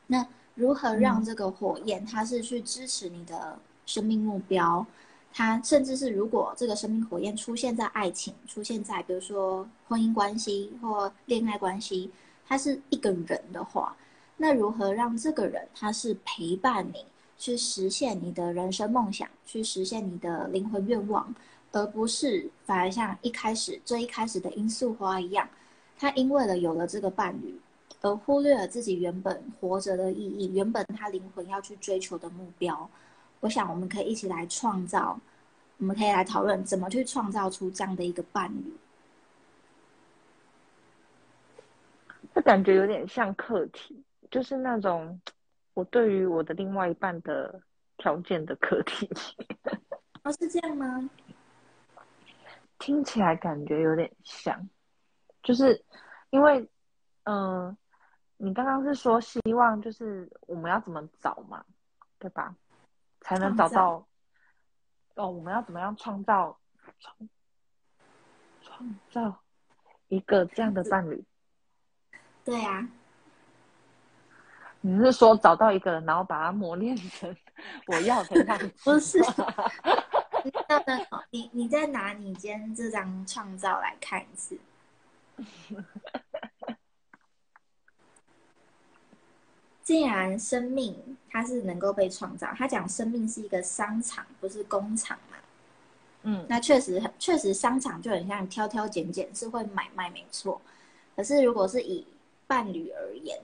[0.06, 0.26] 那。
[0.54, 4.86] 如何让这个火焰，它是去支持你的生命目标？
[5.32, 12.08] 它甚至是如果这个生命火焰出现在爱情，出现在比如说婚姻关系或恋爱关系，
[12.46, 13.96] 它是一个人的话，
[14.36, 17.04] 那如何让这个人他是陪伴你
[17.36, 21.34] 去实现你的人生梦想，去实现你的灵魂愿望，
[21.72, 25.48] 而不是反而像一开始最一开始的罂粟花一样，
[25.98, 27.58] 他因为了有了这个伴侣，
[28.04, 32.88] 而忽略了自己原本活着的意义，原本他灵魂要去追求的目标。
[33.40, 35.18] 我想我们可以一起来创造，
[35.78, 38.76] 我们可以来讨论怎么去创造出这样的一个伴侣。
[42.34, 45.18] 这感觉有点像课题，就是那种
[45.72, 47.62] 我对于我的另外一半的
[47.96, 49.08] 条件的课题。
[50.24, 51.08] 哦，是这样吗？
[52.78, 54.68] 听起来感觉有点像，
[55.42, 55.82] 就是
[56.28, 56.68] 因为，
[57.22, 57.74] 嗯，
[58.44, 61.64] 你刚刚是说希望就是我们要怎么找嘛，
[62.18, 62.54] 对吧？
[63.22, 64.06] 才能找到。
[65.14, 66.58] 哦，我们要怎么样创造
[67.00, 67.16] 创
[68.60, 69.40] 创造
[70.08, 71.24] 一个这样的伴侣？
[72.44, 72.86] 对呀，
[74.82, 77.34] 你是说找到一个人，然后把它磨练成
[77.86, 78.68] 我要的样子？
[78.84, 79.18] 不是，
[81.30, 84.58] 你你再拿你今天这张创造来看一次。
[89.84, 95.36] 既然生命它是能够被创造，他讲生命是一个商场，不是工厂嘛？
[96.22, 100.58] 嗯，那确实很确实商场就很像挑挑拣拣，是会买卖没错。
[101.14, 102.06] 可是如果是以
[102.46, 103.38] 伴侣而言，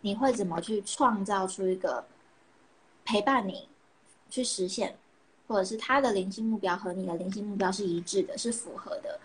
[0.00, 2.04] 你会怎么去创造出一个
[3.04, 3.68] 陪伴你
[4.28, 4.96] 去实现，
[5.46, 9.20] 或者是他的灵性目标和你的灵性目标是一致的，是符合的，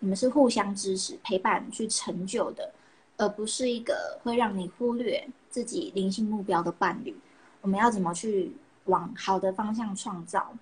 [0.00, 2.70] 你们是互相支持、陪伴去成就的，
[3.18, 7.14] 而不是一个会让你忽略自己灵性目标的伴侣。
[7.60, 10.54] 我们要怎么去往好的方向创造？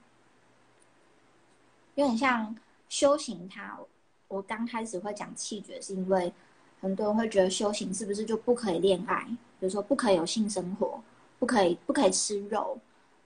[1.94, 2.56] 有点像
[2.88, 3.78] 修行，它
[4.26, 6.32] 我刚开始会讲气绝，是因为。
[6.78, 9.24] 很多人会觉得修行是不是就不可以恋爱？
[9.58, 11.02] 比如说不可以有性生活，
[11.38, 12.78] 不可以不可以吃肉，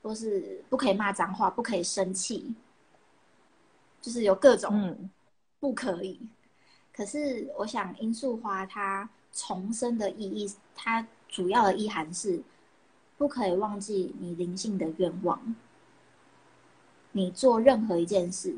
[0.03, 2.55] 或是不可以骂脏话，不可以生气，
[4.01, 5.11] 就是有各种
[5.59, 6.21] 不可以。
[6.93, 12.43] 可是我想罂粟花它重生的意义，它主要的意涵是
[13.17, 15.55] 不可以忘记你灵性的愿望。
[17.13, 18.55] 你做任何一件事，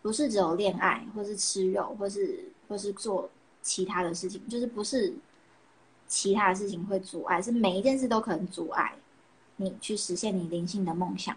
[0.00, 3.30] 不是只有恋爱，或是吃肉，或是或是做。
[3.64, 5.14] 其他的事情就是不是
[6.08, 8.92] 其他的事情会阻碍，是每一件事都可能阻碍
[9.54, 11.36] 你去实现你灵性的梦想。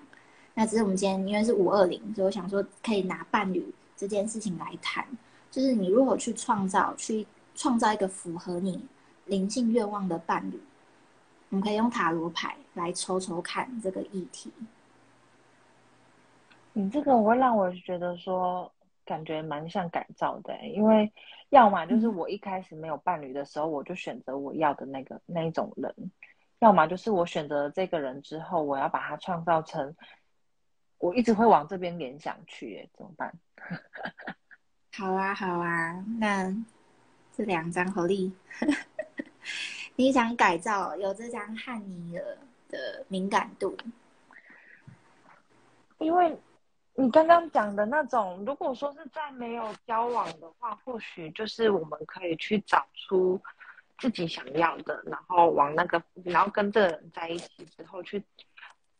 [0.55, 5.07] 那只是我们今天因为是五二零，所以我想说可以拿伴侣这件事情来谈，
[5.51, 8.85] 就是你如果去创造，去创造一个符合你
[9.25, 10.61] 灵性愿望的伴侣，
[11.49, 14.51] 我们可以用塔罗牌来抽抽看这个议题。
[16.73, 18.71] 你这个会让我觉得说。
[19.07, 21.13] 感觉蛮像改造的，因为
[21.49, 25.93] 要么就是我一开始没有伴侣的时候，我就选择我要的那个那一种人；
[26.57, 29.95] 要么就是我选择了这个人之后，我要把它创造成，
[30.97, 33.31] 我一直会往这边联想去，怎么办？
[34.97, 36.51] 好啊，好啊，那
[37.35, 38.31] 这两张合力，
[39.95, 42.37] 你想改造有这张汉尼尔
[42.69, 43.75] 的敏感度，
[45.97, 46.37] 因为。
[46.97, 53.37] 你刚刚讲的那种，如果说是在没有交往的话，或许就是我们可以去找出
[53.97, 58.23] 自己想要的，然后往那个，然后跟这个人在一起之后，去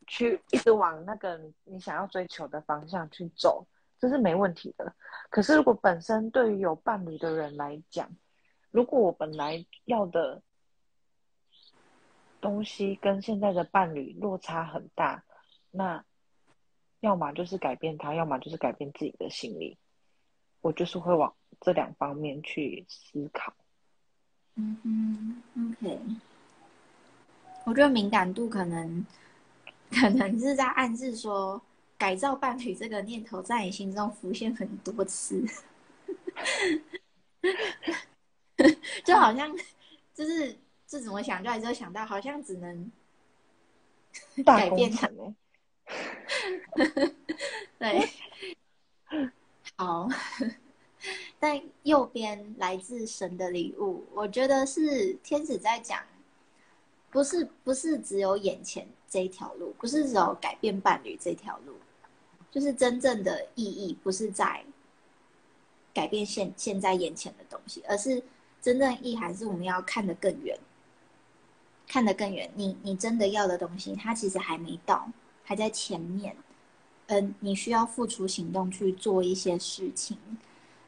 [0.08, 3.66] 去一直往那个你想要追求的方向去走，
[3.98, 4.94] 这是没问题的。
[5.30, 8.10] 可是如果本身对于有伴侣的人来讲，
[8.76, 10.42] 如果我本来要的
[12.42, 15.24] 东西跟现在的伴侣落差很大，
[15.72, 16.04] 那。
[17.02, 19.78] 要么就是改变他，要么就是改变自己的心理。
[20.62, 23.54] 我就是会往这两方面去思考。
[24.56, 25.44] 嗯嗯
[25.84, 26.00] ，OK。
[27.66, 29.06] 我觉得敏感度可能
[29.92, 31.62] 可能是在暗示说，
[31.96, 35.46] 改造伴侣这个念头在你心中浮现很多次，
[39.04, 39.56] 就好像
[40.14, 40.56] 就是
[40.88, 42.92] 这怎么想，就还是想到好像只能
[44.46, 45.36] 改变他们。
[47.78, 48.10] 对，
[49.78, 50.08] 好，
[51.38, 56.02] 但右边来自神的礼物，我觉得是天使在讲，
[57.12, 61.76] 不是不是只有眼前这一条路，不是只有改变伴侣这条路，
[62.50, 64.66] 就是真正的意义不是在
[65.94, 68.24] 改变现现在眼前的东西，而是
[68.66, 70.58] 真正意涵是我们要看得更远，
[71.88, 75.08] 看得更远，你你真的要的东西，它其实还没到。
[75.44, 76.36] 还在前面，
[77.06, 80.18] 嗯，你需要付出行动去做一些事情，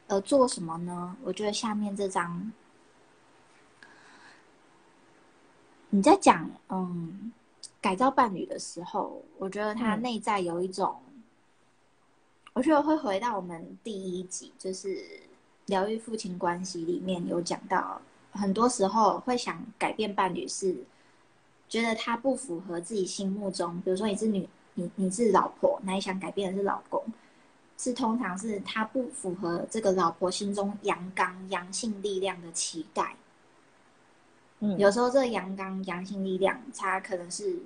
[0.08, 1.16] 呃，做什么呢？
[1.22, 2.52] 我觉得下面这张，
[5.90, 7.32] 你在讲嗯
[7.80, 11.00] 改造伴侣的时候，我觉得他内在有一种，
[12.54, 15.27] 我觉得会回到我们第一集，就是
[15.68, 18.00] 疗愈父亲关系里面有讲到，
[18.32, 20.74] 很多时候会想改变伴侣是
[21.68, 27.04] 觉得他不符合自己心目中，比如说你是女，你你是老婆，那你想改变的是老公，
[27.76, 33.14] 是通常是他不符合这个老婆心中阳刚阳性力量的期待。
[34.60, 37.56] 嗯，有时候这个阳刚阳性力量，他可能是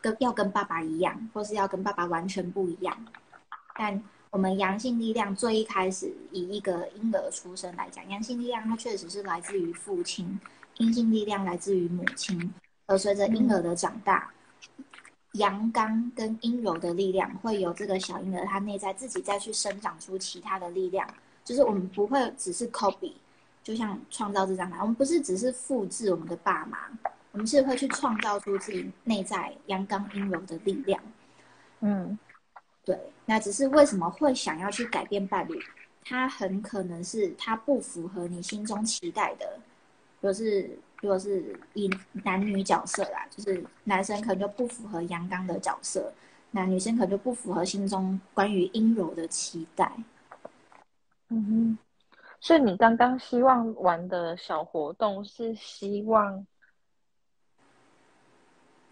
[0.00, 2.96] 跟要跟爸爸一样，或是要跟爸爸完全不一样。
[3.74, 4.00] 但
[4.30, 10.38] 我们阳性力量最一开始以一个婴儿出生来讲，阳性力量它确实是来自于父亲，
[10.76, 12.52] 阴性力量来自于母亲。
[12.86, 14.30] 而随着婴儿的长大，
[15.32, 21.08] 阳刚跟阴柔的力量会有这个小婴儿他内在自己再去生长出其他的力量，
[21.44, 23.12] 就是我们不会只是 copy。
[23.62, 26.78] 就像创造这张牌，我们不是只是复制我们的爸妈，
[27.32, 30.98] 我们是会去创造出自己内在阳刚阴柔的力量。
[31.80, 32.18] 嗯，
[32.84, 32.98] 对。
[33.28, 35.62] 那只是为什么会想要去改变伴侣？
[36.02, 39.60] 他很可能是他不符合你心中期待的，
[40.20, 41.90] 如果是如果是以
[42.24, 46.10] 男女角色啦，就是男生可能就不符合阳刚的角色，
[46.52, 49.92] 那女生可能就不符合心中关于阴柔的期待。
[51.28, 51.78] 嗯哼。
[52.40, 56.46] 所以你刚刚希望玩的小活动是希望，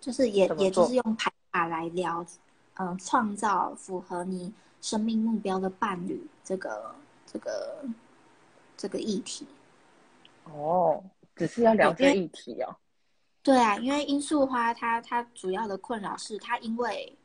[0.01, 2.27] 就是也也就是用牌卡来聊，
[2.77, 6.95] 嗯，创造符合你生命目标的伴侣这个
[7.27, 7.85] 这个
[8.77, 9.47] 这个议题。
[10.45, 11.03] 哦，
[11.35, 12.77] 只是要聊这议题哦。
[13.43, 17.17] 对啊，因为罂粟花它它主要的困扰是它因为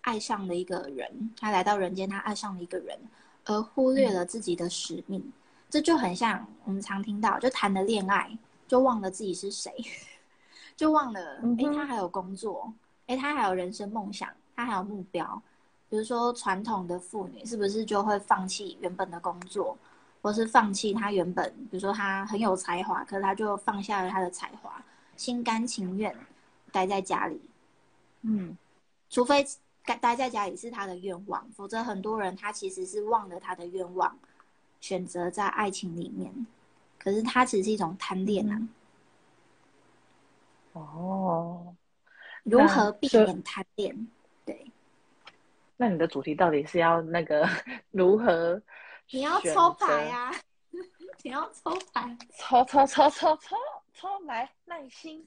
[0.00, 2.98] 爱上了一个人，他来到人间，他爱上了一个人，
[3.44, 5.32] 而忽略了自己的使命。
[5.70, 9.72] 这就很像我们常听到，就谈了恋爱就忘了自己是谁，
[10.76, 12.72] 就忘了哎，他还有工作，
[13.06, 15.42] 哎，他还有人生梦想，他还有目标。
[15.88, 19.76] 比如说传统的妇女是不是就会放弃原本的工作，
[20.22, 24.82] 或是放弃她原本，比如说她很有才华，可是她就放下了她的才华，
[25.16, 26.16] 心甘情愿
[26.70, 27.40] 待在家里。
[28.22, 28.56] 嗯，
[29.10, 29.46] 除非
[29.84, 34.16] 待待在家里是他的愿望，否则很多人他其实是忘了他的愿望。
[34.80, 36.46] 选择在爱情里面，
[36.98, 38.68] 可是他只是一种贪恋啊。
[40.72, 41.74] 哦，
[42.42, 44.08] 如何避免贪恋？
[45.82, 45.88] 对。
[45.88, 47.46] 那你的主题到底是要那个
[47.90, 48.60] 如何？
[49.10, 50.32] 你要抽牌呀！
[51.22, 53.56] 你要抽牌，抽抽抽抽抽
[53.92, 55.26] 抽来，耐心，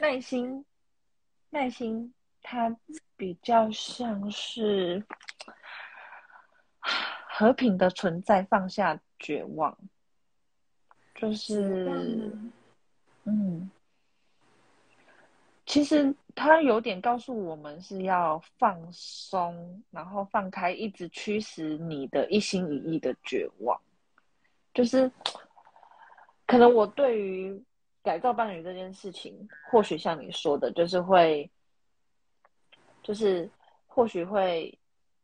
[0.00, 0.64] 耐心，
[1.50, 2.12] 耐心，
[2.42, 2.76] 它
[3.16, 5.04] 比较像是。
[7.30, 9.78] 和平的存在，放下绝望，
[11.14, 12.32] 就是，
[13.22, 13.70] 嗯，
[15.64, 23.76] 其实他有点告诉我们是要放松，然后放开一直驱使你的一心一意的绝望，
[24.72, 25.10] 就是，
[26.46, 27.60] 可能我对于
[28.04, 31.50] 改造伴侣这件事情，或许像你说的，就是会，
[33.02, 33.50] 就是
[33.88, 34.72] 或许会。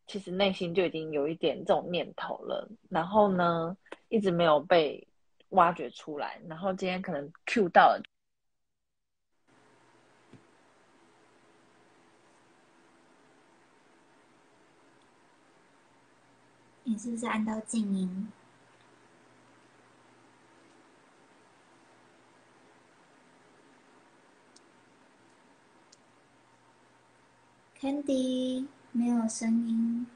[0.07, 3.75] 其实内心就已经有一点这种念头了，然后呢，
[4.09, 5.03] 一直没有被
[5.49, 7.99] 挖掘出来，然后今天可能 Q 到了。
[16.85, 18.31] 你是不是按到静音
[27.79, 28.67] ？Candy。
[28.97, 30.07] 没有声音。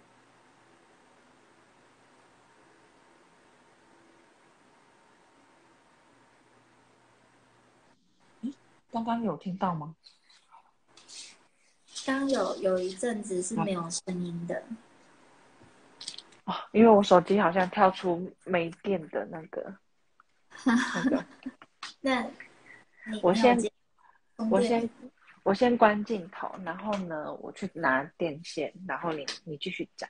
[8.42, 8.54] 咦，
[8.90, 9.98] 刚刚有听到吗？
[12.06, 14.64] 刚有有一阵子是没有声音的。
[16.50, 19.76] 哦，因为我手机好像跳出没电的那个。
[20.66, 21.26] 那个。
[22.02, 22.26] 那，
[23.22, 23.58] 我先，
[24.50, 24.90] 我先。
[25.44, 30.08] 我先关镜头，然后呢，我去拿电线，然后你你继续讲。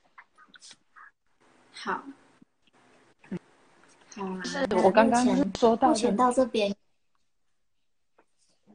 [1.72, 2.04] 好，
[4.16, 4.44] 好啊。
[4.44, 5.24] 是我刚刚
[5.56, 6.76] 说到，目前到这边，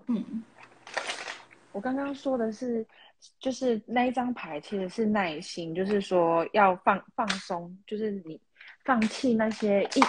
[0.06, 0.42] 嗯，
[1.72, 2.86] 我刚刚说的是，
[3.38, 8.40] 就是那一张牌其实是耐心，就是说要放放松，就是你
[8.84, 10.00] 放弃那些一。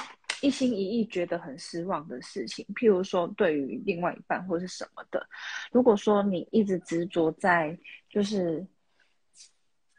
[0.42, 5.26] 一心一意觉得很失望的事情，譬如说对于另外一半或是什么的，
[5.72, 7.76] 如果说你一直执着在
[8.10, 8.64] 就是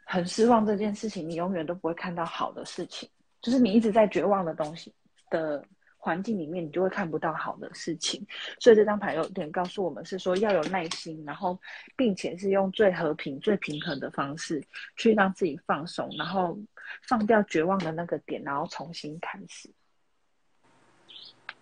[0.05, 3.09] 很失望这件事情，你永远都不会看到好的事情。
[3.41, 4.93] 就是你一直在绝望的东西
[5.31, 5.65] 的
[6.07, 8.25] 环境里面，你就会看不到好的事情。
[8.61, 11.59] 所以这张牌有点告诉我们是说要有耐心，然后
[11.97, 14.63] 并且是用最和平、最平衡的方式
[14.95, 16.57] 去让自己放松，然后
[17.01, 19.69] 放掉绝望的那个点，然后重新开始。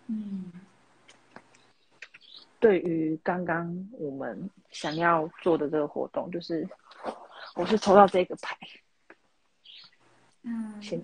[0.06, 0.52] 嗯，
[2.60, 6.68] 对于刚刚我们想要做的这个活动，就是
[7.56, 8.56] 我是抽到这个牌，
[10.42, 11.02] 嗯，先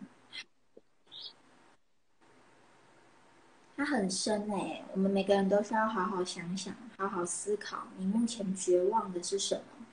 [3.83, 9.85] 它很深哎、我们每个人都需要好好想想，好好思考，你目前绝望的是什么？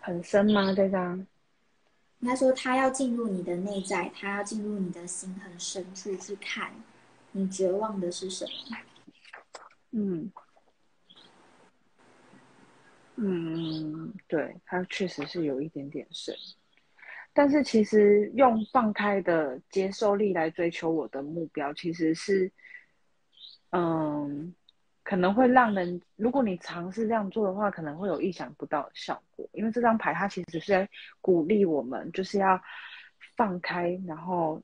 [0.00, 0.74] 很深吗？
[0.74, 1.24] 这张
[2.18, 6.72] 应该说，他要进入你的内在，他要进入你的心很深处去看，
[7.30, 8.76] 你绝望的是什么？
[9.92, 10.32] 嗯
[13.14, 16.34] 嗯，对，它确实是有一点点深，
[17.32, 22.50] 但是其实用放开的接受力来追求我的目标，其实是，
[23.76, 24.54] 嗯，
[25.02, 29.48] 可能会让人，如果你尝试这样做的话，可能会有意想不到的效果。
[29.52, 30.88] 因为这张牌它其实是在
[31.20, 32.60] 鼓励我们，就是要
[33.36, 34.62] 放开，然后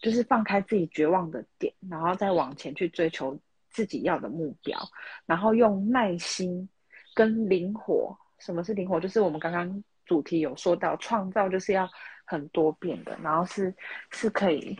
[0.00, 3.38] 就是放开自己绝望的点，然后再往前去追求
[3.68, 4.78] 自己要的目标，
[5.26, 6.66] 然后用耐心
[7.14, 8.16] 跟灵活。
[8.38, 8.98] 什么是灵活？
[8.98, 11.86] 就是我们刚刚主题有说到，创造就是要
[12.24, 13.74] 很多变的，然后是
[14.12, 14.74] 是可以，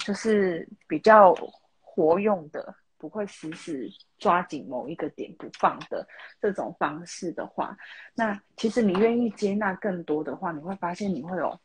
[0.00, 1.32] 就是比较
[1.80, 2.74] 活用的，
[3.04, 3.86] 不会死死
[4.16, 6.08] 抓紧某一个点不放的
[6.40, 7.76] 这种方式的话，
[8.14, 11.60] 那其实你愿意接纳更多的话，你会发现你会有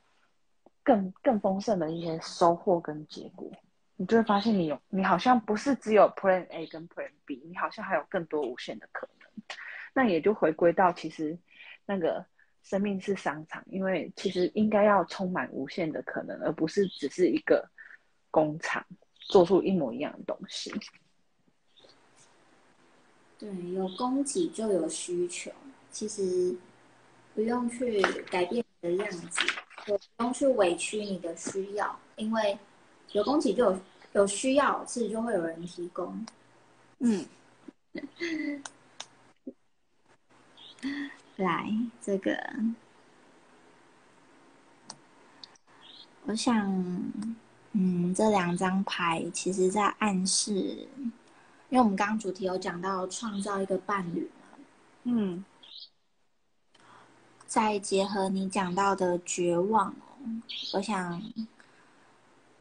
[0.83, 3.49] 更更丰盛的一些收获跟结果。
[3.95, 9.29] 你就会发现你有，你好像不是只有 Plan A 跟 Plan B，你好像还有更多无限的可能。
[9.93, 11.39] 那也就回归到其实
[11.85, 12.25] 那个
[12.63, 17.65] 生命是商场，因为其实应该要充满无限的可能，而不是只是一个
[18.29, 18.85] 工厂
[19.29, 20.69] 做出一模一样的东西。
[23.39, 25.49] 对，有供给就有需求，
[25.89, 26.53] 其实
[27.33, 29.39] 不用去改变你的样子，
[29.87, 32.59] 也不用去委屈你的需要，因为
[33.13, 33.79] 有供给就有
[34.11, 36.25] 有需要，其实就会有人提供。
[36.99, 37.25] 嗯，
[41.37, 41.71] 来，
[42.01, 42.37] 这个，
[46.25, 46.69] 我想，
[47.71, 50.89] 嗯，这两张牌其实在暗示，
[51.69, 54.57] 因为我们刚刚主题有讲到创造一个伴侣嘛，
[55.03, 55.43] 嗯。
[57.45, 60.19] 再结合你讲到的绝望哦，
[60.73, 61.19] 我想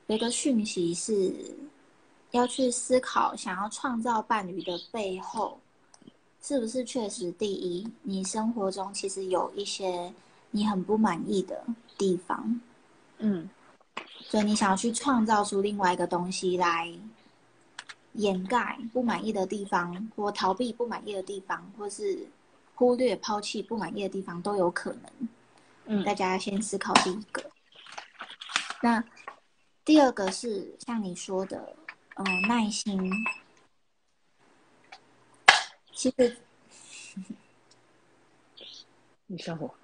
[0.06, 1.30] 有一个讯息是
[2.30, 5.60] 要去思考，想要创造伴侣的背后，
[6.40, 10.10] 是不是确实第一，你生活中其实有一些
[10.50, 11.62] 你很不满意的
[11.98, 12.60] 地方，
[13.18, 13.48] 嗯。
[14.20, 16.90] 所以你想要去创造出另外一个东西来
[18.14, 22.26] 掩盖不满意的地方，或逃避不满意的地方，或是
[22.74, 25.02] 忽略、抛弃不满意的地方都有可能。
[25.90, 27.42] 嗯大家先思考第一个。
[28.82, 29.02] 那
[29.84, 31.76] 第二个是像你说的，
[32.16, 33.10] 嗯、耐心。
[35.92, 36.36] 其实
[39.26, 39.74] 你笑我，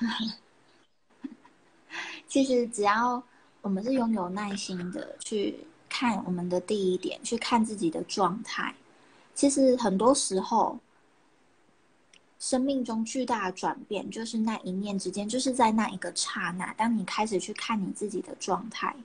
[2.28, 3.22] 其实只要
[3.62, 5.66] 我们是拥有耐心的去
[6.00, 8.74] 看我们的第一点，去看自己的状态，
[9.34, 10.78] 其实很多时候，
[12.38, 18.96] 生命中巨大的转变就是那一念之间，就是在那一个刹那，当你开始去看你自己的状态，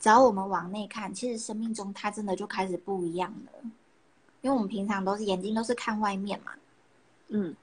[0.00, 3.70] 只要我们往内看，其实生命中它真的就开始不一样了。
[4.40, 6.50] 因为我们平常都是眼睛都是看外面嘛，
[7.28, 7.54] 嗯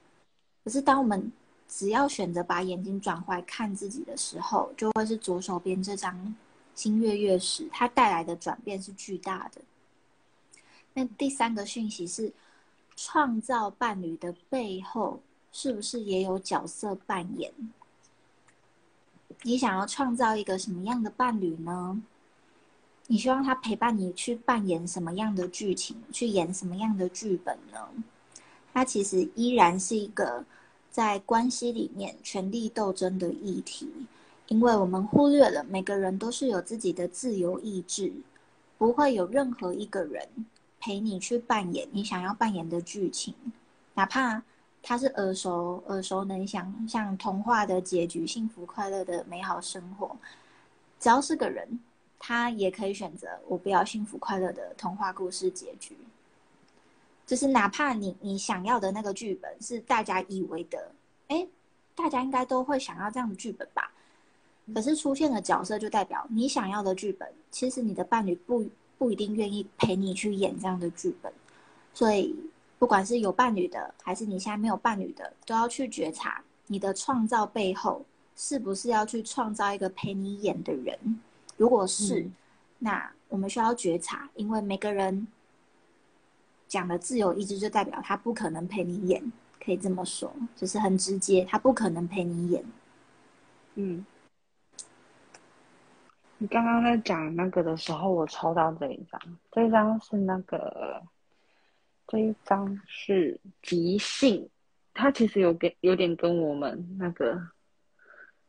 [0.64, 1.30] 可是当我们
[1.68, 6.34] 只要选择把眼睛转回来看自己的时候，就会是左手边这张
[6.74, 9.60] 新月月石，它带来的转变是巨大的。
[10.92, 12.32] 那第三个讯息是，
[12.96, 15.20] 创造伴侣的背后，
[15.52, 17.52] 是不是也有角色扮演？
[19.42, 22.00] 你想要创造一个什么样的伴侣呢？
[23.06, 27.88] 你希望他陪伴你去扮演什么样的剧情，去演什么样的剧本呢？
[28.72, 30.44] 它其实依然是一个
[30.90, 33.88] 在关系里面权力斗争的议题，
[34.48, 38.12] 因为我们忽略了每个人都是有自己的自由意志，
[38.76, 40.28] 不会有任何一个人
[40.78, 43.34] 陪你去扮演你想要扮演的剧情，
[43.94, 44.42] 哪怕
[44.82, 50.14] 他是耳熟耳熟能详，像童话的结局，幸福快乐的美好生活，
[51.00, 51.80] 只要是个人，
[52.18, 55.96] 他也可以选择我不要幸福快乐的童话故事结局。
[57.26, 60.92] 就是哪怕你你想要的那个剧本是大家以为的，
[61.28, 61.48] 哎，
[61.94, 63.90] 大家应该都会想要这样的剧本吧？
[64.72, 68.64] 可是出现的角色就代表你想要的剧本，其实你的伴侣不
[68.96, 71.32] 不一定愿意陪你去演这样的剧本。
[71.92, 72.34] 所以，
[72.78, 78.04] 不管是有伴侣的，还是你现在没有伴侣的，都要去觉察你的创造背后
[78.36, 80.98] 是不是要去创造一个陪你演的人。
[81.56, 82.34] 如果是，嗯
[82.80, 85.26] 那我们需要觉察，因为每个人
[86.68, 89.32] 讲的自由意志，就代表他不可能陪你演，
[89.64, 92.64] 可以这么说，就是很直接，他不可能陪你演。
[93.76, 94.04] 嗯，
[96.48, 99.20] 刚刚在讲那个的时候，我抽到这一张，
[99.50, 101.02] 这一张是那个，
[102.06, 104.48] 这一张是即兴，
[104.92, 107.40] 它其实有跟有点跟我们那个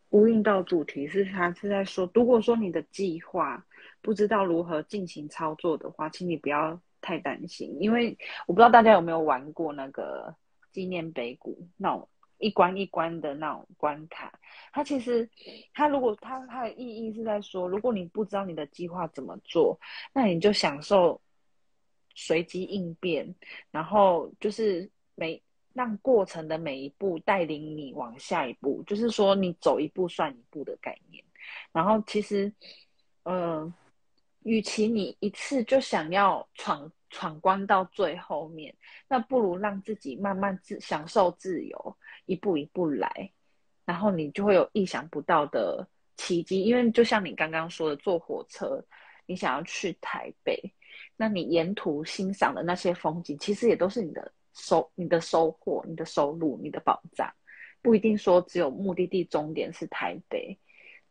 [0.10, 3.66] 呼应到主题，是它是在说，如果说你的计划
[4.02, 8.18] 不知道如何进行操作的话，请你不要太担心，因为
[8.48, 10.36] 我不知道大家有没有玩过那个
[10.72, 12.08] 纪念碑谷那种。
[12.38, 14.38] 一关一关的那种关卡，
[14.71, 15.29] 它其实，
[15.73, 19.79] 它如果它它的意义是在说，如果你不知道你的计划怎么做，
[20.13, 21.19] 那你就享受
[22.13, 23.33] 随机应变，
[23.71, 25.41] 然后就是每
[25.73, 31.23] 让过程的每一步带领你往下一步，就是说你走一步算一步的概念。
[31.71, 32.51] 然后其实，
[33.23, 33.73] 嗯，
[34.46, 36.89] 与其你一次就想要闯。
[37.12, 38.76] 闯关到最后面，
[39.08, 43.32] 那不如让自己慢慢自享受自由，一步一步来，
[43.86, 45.88] 然后你就会有意想不到的
[46.18, 46.64] 奇迹。
[46.64, 48.84] 因为就像你刚刚说的，坐火车，
[49.28, 50.62] 你想要去台北，
[51.16, 57.34] 那你沿途欣赏的那些风景，其实也都是你的收、你的收获、你的收入、你的保障。
[57.82, 60.58] 不一定说只有目的地终点是台北，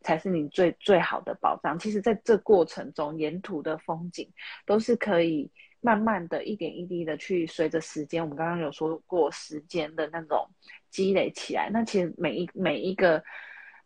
[0.05, 1.76] 才是你最最好的保障。
[1.76, 4.30] 其实，在这过程中，沿途的风景
[4.64, 5.50] 都是可以。
[5.84, 10.48] 慢慢的一点一滴的去随着时间，我们刚刚有说过时间的那种
[10.88, 13.22] 积累起来，那其实每一每一个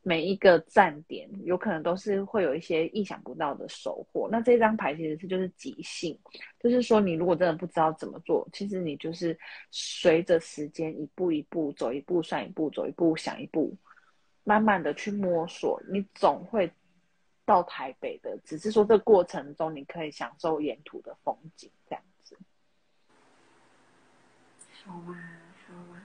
[0.05, 4.29] 每一个站点，有可能都是会有一些意想不到的收获。
[4.31, 6.17] 那这张牌其实是就是即兴，
[6.61, 9.37] 就是说你如果真的不知道怎么做，其实你就是
[9.73, 13.77] 随着时间一步一步走一步算一步，走一步想一步，
[14.49, 16.73] 慢慢的去摸索，你总会。
[17.49, 22.37] 到台北的，只是说这过程中你可以享受沿途的风景，这样子。
[24.85, 25.17] 好啊，
[25.67, 25.97] 好啊。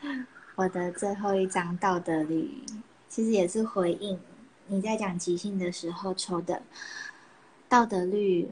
[0.54, 2.64] 我的最后一张道德律，
[3.08, 4.20] 其实也是回应
[4.68, 6.62] 你在讲即兴的时候抽的
[7.68, 8.48] 道德律。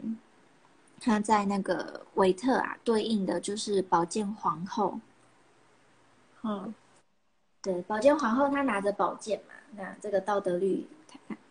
[1.00, 4.98] 它在那个维特啊，对应的就是宝剑皇后。
[6.42, 6.74] 嗯，
[7.62, 10.86] 对，宝剑皇后她拿着宝剑嘛，那这个道德律。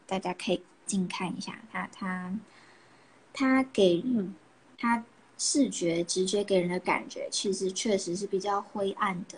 [0.05, 2.34] 大家可以近看一下，他他
[3.34, 4.01] 他给
[4.78, 5.03] 他
[5.38, 9.38] 视觉直觉给人的感觉，其实确实是比较灰暗的。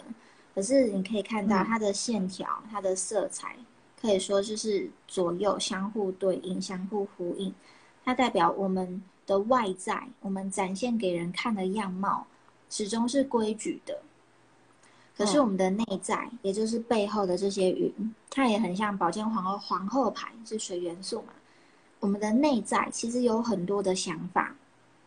[0.53, 3.55] 可是你可以看到它的线条、它的色彩，
[3.99, 7.51] 可以说就是左右相互对应、相互呼应。
[8.05, 12.27] 它代表我们的外在，我们展现给人看的样貌，
[12.69, 14.03] 始终是规矩的。
[15.19, 21.33] 可是我们的内在，也就是背后的这些云，它也很像宝剑皇后皇后牌，是水元素嘛？
[21.99, 24.55] 我们的内在其实有很多的想法，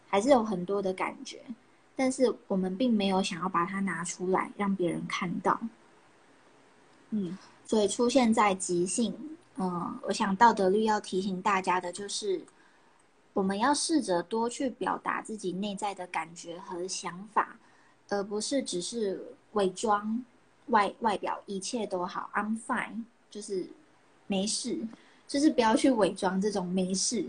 [0.08, 1.40] 还是有很多的感觉，
[1.96, 5.58] 但是我们并没有想要把它拿出来让别人看到。
[7.08, 9.14] 嗯，所以出现在即兴，
[9.56, 12.44] 嗯，我想道德律要提醒大家的就是，
[13.32, 17.56] 我们要试着多去表达自己内在的感觉和想法，
[18.12, 19.20] 而不是只是。
[19.52, 20.18] 伪装
[20.68, 23.68] 外外表一切都好，I'm fine，就是
[24.26, 24.78] 没事，
[25.28, 27.26] 就是不要去伪装这种没事，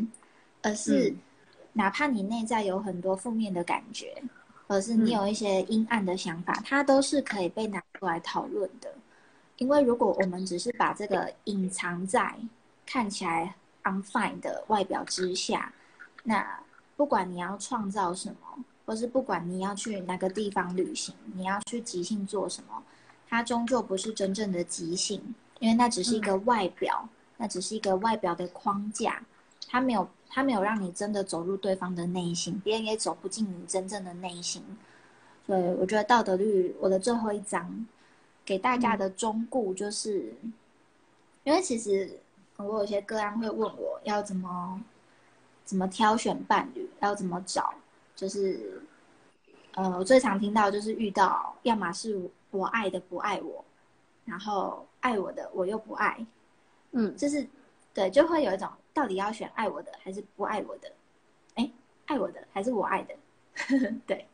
[0.61, 1.13] 而是
[1.73, 4.23] 哪怕你内在有很多负面的感觉，
[4.67, 8.95] 而是你有一些阴暗的想法，它都是可以被拿出来讨论的。
[9.57, 12.33] 因为如果我们只是把这个隐藏在
[12.85, 13.53] 看起来
[13.83, 15.73] I'm fine 的外表之下，
[16.23, 16.57] 那
[16.95, 18.63] 不管你要创造什么。
[18.85, 22.83] 或是不管你要去哪个地方旅行，你要去即兴做什么，
[23.29, 27.07] 它终究不是真正的即兴，因为那只是一个外表，
[27.37, 29.23] 那只是一个外表的框架，
[29.67, 34.63] 它没有它没有让你真的走入对方的内心，别人也走不进你真正的内心。
[35.45, 37.85] 所以我觉得道德律我的最后一章
[38.45, 40.33] 给大家的忠告就是，
[41.43, 42.19] 因为其实
[42.57, 44.81] 我有些个案会问我要怎么
[45.65, 47.73] 怎么挑选伴侣，要怎么找。
[48.15, 48.81] 就是，
[49.73, 53.63] 呃，我最常听到就是遇到，要么是我爱的不爱我，
[54.25, 56.25] 然后爱我的我又不爱，
[56.91, 57.47] 嗯，就是，
[57.93, 60.91] 对，就会有一种到底要选爱我的还是不爱我的，
[61.55, 61.71] 哎，
[62.05, 63.15] 爱我的还是我爱的，
[64.05, 64.27] 对。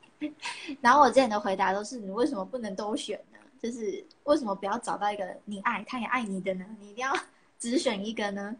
[0.82, 3.38] 然后我之前的回答都是，你为什么不能都选呢？
[3.62, 6.66] 就是为什么不要找到一个你爱他也爱你的呢？
[6.80, 7.14] 你一定要
[7.58, 8.56] 只选一个呢？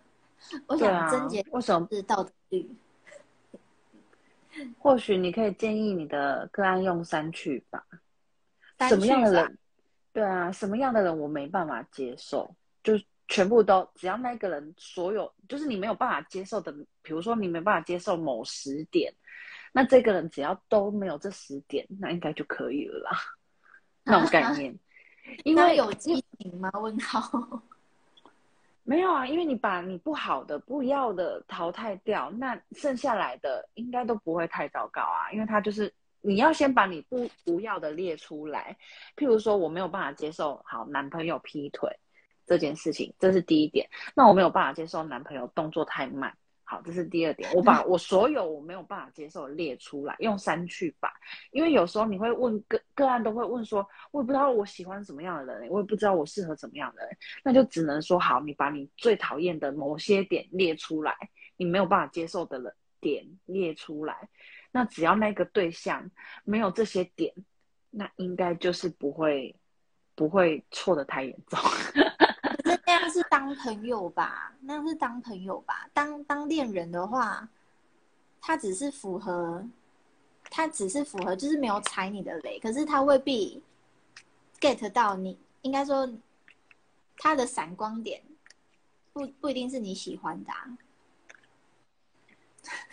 [0.68, 2.70] 我想贞洁为什么是道德律？
[4.78, 7.86] 或许你可以建议你的个案用三去吧。
[8.88, 9.58] 什么样的人？
[10.12, 12.56] 对啊，什么样的人我没办法接受？
[12.82, 12.94] 就
[13.28, 16.72] 全部都只要那个人所有就是你没有办法接受的，
[17.02, 19.14] 比如说你没办法接受某十点，
[19.72, 23.12] 那这个人只要都没有这十点，那应该就可以了啦。
[24.04, 24.76] 那种概念，
[25.44, 26.72] 因为有激情吗？
[26.82, 27.62] 问号。
[28.90, 35.32] 没有啊，因为你把你不好的、不要的淘汰掉，那剩下来的应该都不会太糟糕啊。
[35.32, 38.76] 因为他就是你要先把你不不要的列出来，
[39.16, 41.88] 譬如说我没有办法接受好男朋友劈腿
[42.48, 43.88] 这件事情，这是第一点。
[44.16, 46.36] 那我没有办法接受男朋友动作太慢。
[46.70, 47.52] 好，这是第二点。
[47.56, 51.12] 我把我所有我没有办法接受的列出来，用删去法。
[51.50, 61.18] 因为有时候你会问个个案都会问说，我也不知道我喜欢什么样的人，我也不知道我适合怎么样的人，那就只能说好，你把你最讨厌的某些点列出来，
[61.58, 64.30] 你没有办法接受的人点列出来。
[64.72, 66.08] 那只要那个对象
[66.44, 67.34] 没有这些点，
[67.90, 69.56] 那应该就是不会
[70.14, 71.60] 不会错的太严重。
[73.10, 74.54] 是当朋友吧？
[74.62, 75.90] 那样是当朋友吧？
[75.94, 77.48] 当当恋人的话，
[78.42, 79.66] 他只是符合，
[80.50, 82.60] 他只是符合，就是没有踩你的雷。
[82.60, 83.62] 可是他未必
[84.60, 86.10] get 到你，应该说
[87.18, 88.22] 他的闪光点
[89.14, 90.52] 不不一定是你喜欢的。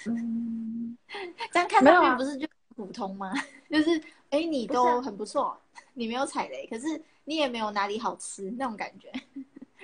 [0.07, 0.97] 嗯，
[1.53, 3.33] 这样看上去不是就普通吗？
[3.69, 4.01] 就是
[4.31, 5.61] 哎，你都很不错，
[5.95, 9.13] 你没有踩雷，可是你也没有哪里好吃那种感觉。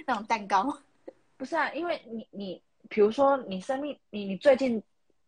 [0.07, 0.67] 那种蛋糕，
[1.37, 4.83] 不是啊，因为你你，比如说你生命，你你最近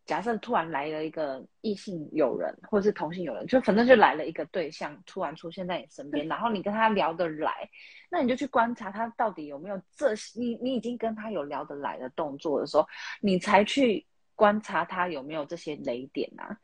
[0.07, 7.68] 假设突然来了一个异性友人，或者是同性友人，就反正就来了一个对象，突然出现在你身边，然后你跟他聊得来，
[8.11, 12.87] 那你就去观察他到底有没有这，你你已经跟他有聊得来的动作的时候，
[13.20, 14.05] 你才去
[14.35, 16.55] 观察他有没有这些雷点啊，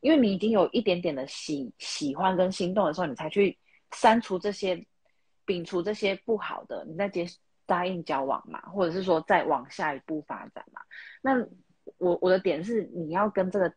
[0.00, 3.56] 因为你已经有一点点的喜喜欢跟心动的时候，你才去
[3.92, 4.84] 删除这些，
[5.46, 7.24] 摒除这些不好的，你再接。
[7.68, 10.80] 答应交往嘛，或者是说再往下一步发展嘛？
[11.20, 11.38] 那
[11.98, 13.72] 我我的点是，你要跟这个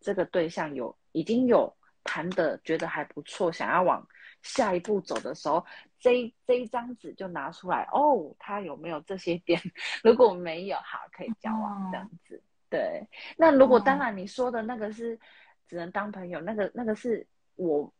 [0.00, 1.70] 这个对象有已经有
[2.02, 4.02] 谈的，觉得还不错，想要往
[4.42, 5.62] 下一步走的时候，
[5.98, 9.60] 这这一张纸就拿出来哦，他有没有这些点？
[10.02, 12.42] 如果没有，好，可以交往这样子。
[12.70, 15.18] 对，那如果当然你说的那个是
[15.68, 17.26] 只能当朋友，那个那个是
[17.56, 17.92] 我。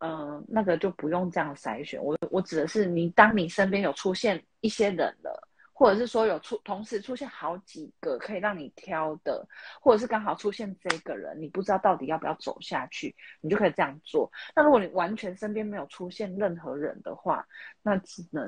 [0.00, 1.98] 嗯，那个就不用这样筛选。
[2.04, 9.46] 我我指的是你，当你身边有出现一些人了，或者是说有出同时出现好几个可以让你挑的，
[9.80, 14.28] 或者是刚好出现这个人，你不知道到底要不要走下去，你就可以这样做。
[14.56, 17.46] 那如果你完全身边没有出现任何人的话，
[17.80, 18.44] 那只能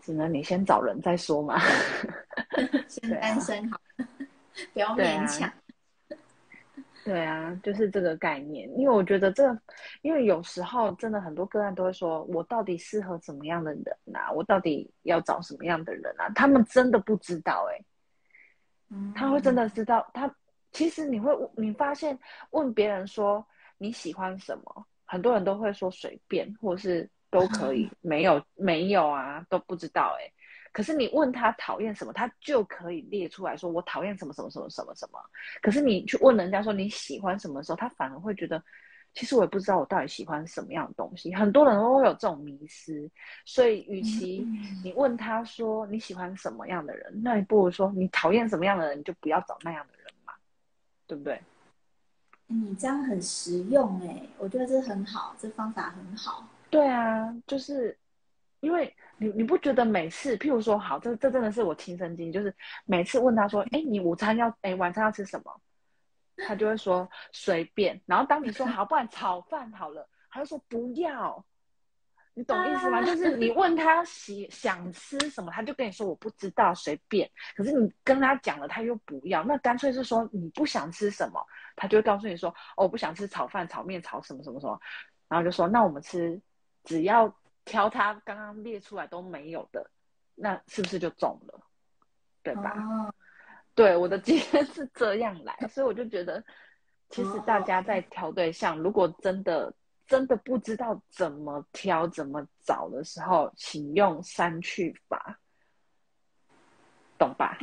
[0.00, 1.58] 只能你先找人再说嘛。
[2.86, 3.80] 先单身好，
[4.74, 5.50] 不要勉强。
[7.04, 8.66] 对啊，就是这个概念。
[8.78, 9.44] 因为我觉得这，
[10.00, 13.84] 因为有时候真的很多个案都会说，我到底适合怎么样的人
[14.14, 14.32] 啊？
[14.32, 16.30] 我到底要找什么样的人啊？
[16.34, 17.84] 他们真的不知道哎，
[19.14, 20.10] 他会真的知道。
[20.14, 20.34] 他
[20.72, 22.18] 其实你会，你发现
[22.50, 23.46] 问别人说
[23.76, 30.32] 你喜欢什么，很多人都会说随便，或者是都可以， 没有没有啊，都不知道哎。
[30.74, 35.20] 可是你问他讨厌什么，他就可以列出来说，我讨厌什么什么什么什么什么。
[35.62, 38.60] 可是你去问人家说你喜欢什么时候，他反而会觉得，
[39.14, 41.32] 其实我也不知道我到底喜欢什么样的东西。
[41.32, 43.08] 很多人都会有这种迷失，
[43.44, 44.44] 所以与其
[44.82, 50.32] 你问他说你喜欢什么样的人，那你不如说你讨厌什么样的人，你就不要找那样的人嘛，
[51.06, 51.40] 对不对？
[52.48, 56.44] 你这样很实用哎，我觉得这很好，这方法很好。
[56.68, 57.96] 对啊，就是
[58.58, 58.92] 因为。
[59.16, 62.54] 你你不觉得每次，譬如说，好，这这真的是我亲身经历，就是
[62.84, 65.60] 每次问他说，哎，你午餐要，哎，晚餐要吃什么？
[66.36, 68.00] 他就会说随便。
[68.06, 71.44] 然后当你说 好，不然炒饭好了，他就说不要。
[72.36, 73.00] 你懂意思吗？
[73.04, 77.30] 就是你问他喜想吃什么，他就跟你说我不知道，随便。
[77.54, 81.40] 可是你跟他讲了，他又不要，那干脆是说你不想吃什么，
[81.76, 84.76] 他就会告诉你说，哦，我不想吃炒饭、炒面、炒什么什么什么，
[85.28, 86.40] 然后就说那我们吃，
[86.82, 87.32] 只要。
[87.64, 89.90] 挑他刚刚列出来都没有的，
[90.34, 91.60] 那是不是就中了？
[92.42, 92.74] 对吧？
[93.74, 96.44] 对，我的经验是这样来，所以我就觉得，
[97.08, 99.74] 其实大家在挑对象，如果真的
[100.06, 105.40] 真的不知道怎么挑、怎么找的时候，请用删去法，
[107.18, 107.58] 懂吧？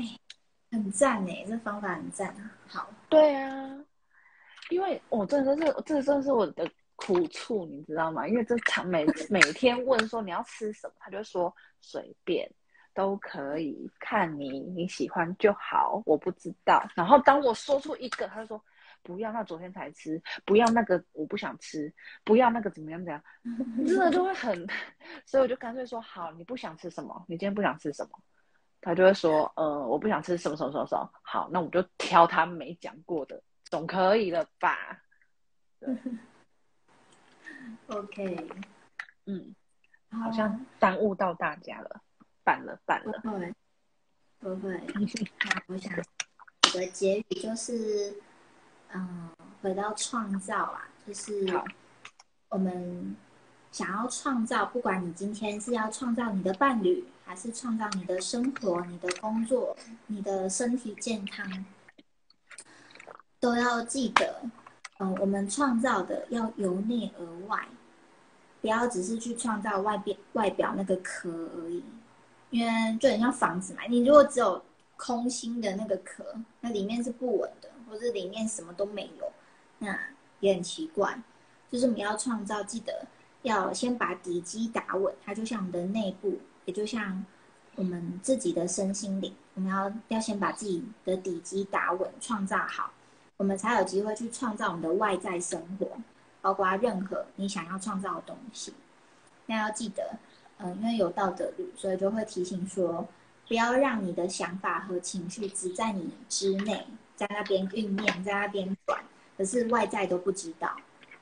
[0.72, 2.58] 很赞哎，这方法很赞啊！
[2.68, 3.86] 好，对啊，
[4.70, 6.68] 因为我真的是，这真的是我的。
[6.96, 8.28] 苦处你知道吗？
[8.28, 12.50] 因为这场每每天问说你要吃什么，他就说随便
[12.94, 16.02] 都可以，看你你喜欢就好。
[16.06, 16.88] 我不知道。
[16.96, 18.64] 然后当我说出一个，他就说
[19.02, 21.92] 不要那昨天才吃，不要那个我不想吃，
[22.24, 23.24] 不要那个怎么样怎样，
[23.88, 24.68] 真的就会很，
[25.26, 27.26] 所以我就干脆说好，你不想吃什么？
[27.28, 28.20] 你今天不想吃什么？
[28.84, 31.10] 他就会说，呃，我不想吃什么什么什么什么。
[31.22, 35.02] 好，那我就挑他没讲过的，总可以了吧？
[37.88, 38.50] OK，
[39.26, 39.56] 嗯，
[40.12, 40.32] 好。
[40.32, 42.02] 像耽误到大家了，
[42.44, 43.54] 办了办了，不会，
[44.40, 44.82] 不会。
[45.46, 45.94] 那我想
[46.74, 48.16] 我的结语就是，
[48.94, 49.30] 嗯，
[49.62, 51.46] 回到创造啊，就是
[52.50, 53.16] 我们
[53.72, 59.76] 想要创造，不管你今天是要创造你的伴侣，还是创造你的生活、你的工作、
[60.08, 61.66] 你的身体健康，
[63.40, 64.44] 都要记得，
[65.02, 67.68] 嗯，我们创造的要由内而外，
[68.62, 71.84] 不要只是去创造外边外表那个壳而已，
[72.52, 74.64] 因为就很像房子嘛，你如果只有
[74.96, 76.24] 空心的那个壳，
[76.60, 79.32] 那里面是不稳的，或者里面什么都没有，
[79.80, 80.00] 那
[80.40, 81.20] 也很奇怪。
[81.72, 83.08] 就是我们要创造，记得
[83.42, 87.26] 要先把底基打稳，它就像我们的内部，也就像
[87.76, 92.92] 我们自己的身心灵，我们要要先把自己的底基打稳，创造好，
[93.42, 95.88] 我们才有机会去创造我们的外在生活，
[96.44, 98.72] 包括任何你想要创造的东西。
[99.48, 100.20] 那要记得，
[100.60, 103.08] 嗯、因为有道德律，所以就会提醒说，
[103.48, 106.86] 不要让你的想法和情绪只在你之内，
[107.16, 109.04] 在那边酝酿，在那边转，
[109.36, 110.78] 可是外在都不知道。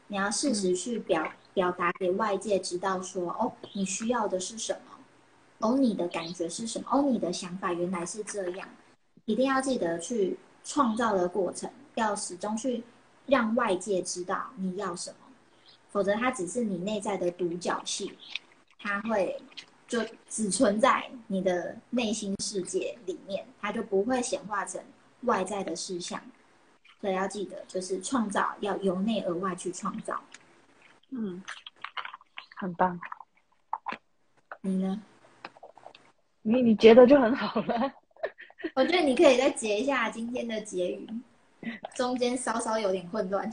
[0.07, 4.97] 你要适时去表、表达给外界知道说，哦，你需要的是什么，
[5.59, 8.67] 哦，你的感觉是什么，哦，你的想法原来是这样，
[9.23, 12.83] 一定要记得去创造的过程，要始终去
[13.25, 15.17] 让外界知道你要什么，
[15.89, 18.17] 否则它只是你内在的独角戏，
[18.79, 19.41] 它会
[19.87, 24.81] 就只存在你的内心世界里面，它就不会显化成
[25.21, 26.21] 外在的事项。
[27.01, 30.21] 所以要记得，就是创造要由内而外去创造。
[31.11, 31.41] 嗯，
[32.57, 32.99] 很棒，
[34.61, 35.01] 你呢？
[36.41, 37.93] 你你觉得就很好了。
[38.75, 41.07] 我觉得你可以再结一下今天的结语，
[41.95, 43.49] 中间稍稍有点混乱。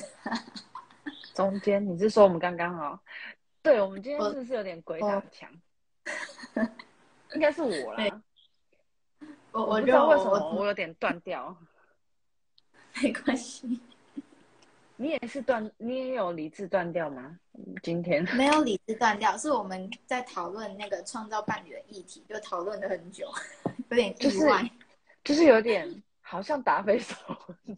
[1.34, 2.98] 中间你是说我们刚刚哦？
[3.62, 5.50] 对，我们今天是不是有点鬼打墙？
[7.34, 8.22] 应该是我对啦，
[9.52, 11.56] 我我不知道为什么我我有点断掉。
[13.02, 13.78] 没关系，
[14.96, 17.38] 你也是断，你也有理智断掉吗？
[17.82, 23.30] 今天没有理智断掉，是我们在讨论那个创造伴侣的议题，就讨论了很久，
[23.90, 24.70] 有点就是意外。
[25.22, 27.16] 就是有点好像答非所
[27.46, 27.76] 问。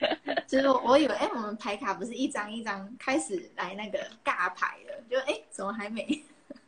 [0.46, 6.24] 就是我以为，哎、我们牌卡不是一张一张开始来那个尬牌的，就哎、怎么还没？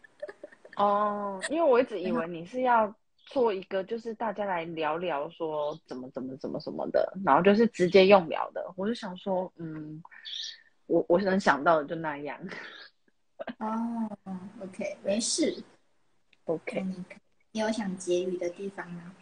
[0.76, 2.94] 哦，因为我一直以为你是要
[3.26, 8.64] 做一个，就是大家来聊聊说怎么怎么怎么什么的，然后就是直接用聊的。
[8.76, 10.02] 我就想说，嗯，
[10.86, 12.38] 我我能想到的就那样。
[13.58, 14.16] 哦
[14.62, 15.62] ，OK，没事。
[16.44, 17.04] OK，你
[17.52, 19.14] 你有想结语的地方吗？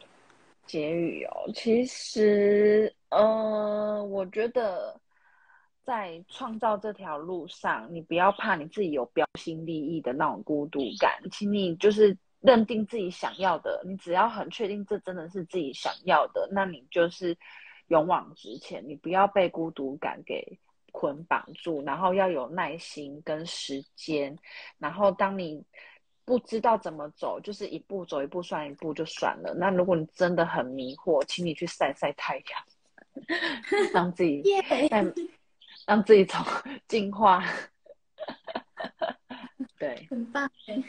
[0.70, 5.00] 结语哦，其实，呃，我觉得
[5.82, 17.36] 在创造这条路上，你不要怕你自己有标新立异的那种孤独感，请你就是认定自己想要的，你只要很确定这真的是自己想要的，那你就是
[17.88, 20.56] 勇往直前，你不要被孤独感给
[20.92, 24.38] 捆绑住，然后要有耐心跟时间，
[24.78, 25.64] 然后当你
[26.30, 29.52] 不知道怎么走，就是一步走一步算一步就算了。
[29.54, 32.62] 那如果你真的很迷惑，请你去晒晒太阳，
[33.92, 35.12] 让自己耶、让
[35.88, 36.40] 让自己从
[36.86, 37.42] 进化。
[39.76, 40.80] 对，很棒哎，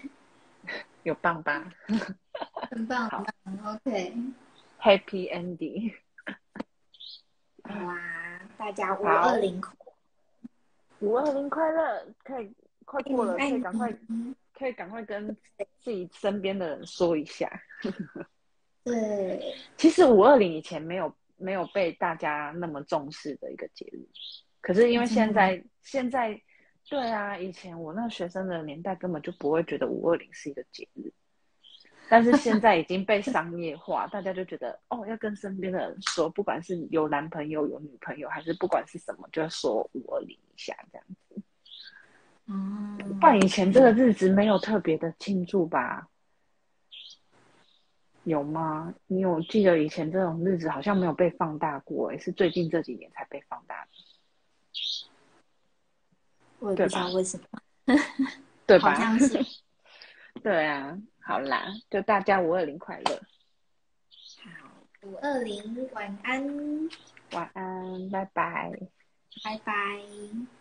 [1.02, 1.74] 有棒吧
[2.70, 3.74] 很棒，好很棒。
[3.74, 5.92] OK，？Happy ending。
[7.64, 9.60] 好啊，大家五好二零
[11.00, 12.06] 五二零快乐！
[12.24, 12.54] 可以
[12.86, 13.92] 快过了，可以赶快，
[14.62, 15.36] 可以赶快跟
[15.80, 17.50] 自己身边的人说一下。
[18.86, 24.08] 对，其实五二零以前没有没有被大家那么重视的一个节日，
[24.62, 26.40] 可是因为现在现在
[26.88, 31.12] 对啊，以前我那学生的年代根本就不会觉得五二零是一个节日，
[32.08, 41.21] 但是现在已经被商业化， 大家就觉得哦，要跟身边的人说，不管是有男朋友有女朋友，还是不管是什么，就要说五二零一下这样子。
[42.52, 46.08] 哦，不然以前这个日子没有特别的庆祝吧？
[48.24, 48.94] 有吗？
[49.08, 53.90] 你有记得以前这种日子好像没有被放大过，也是最近这几年才被放大的，
[56.60, 57.46] 我也不知道为什么，
[58.68, 58.94] 对 吧？
[58.94, 59.40] 好像是。
[60.44, 63.22] 对啊，好啦，就大家五二零快乐。
[64.44, 64.70] 好，
[65.02, 66.90] 五二零晚安。
[67.32, 68.72] 晚安，拜拜。
[69.44, 70.61] 拜拜。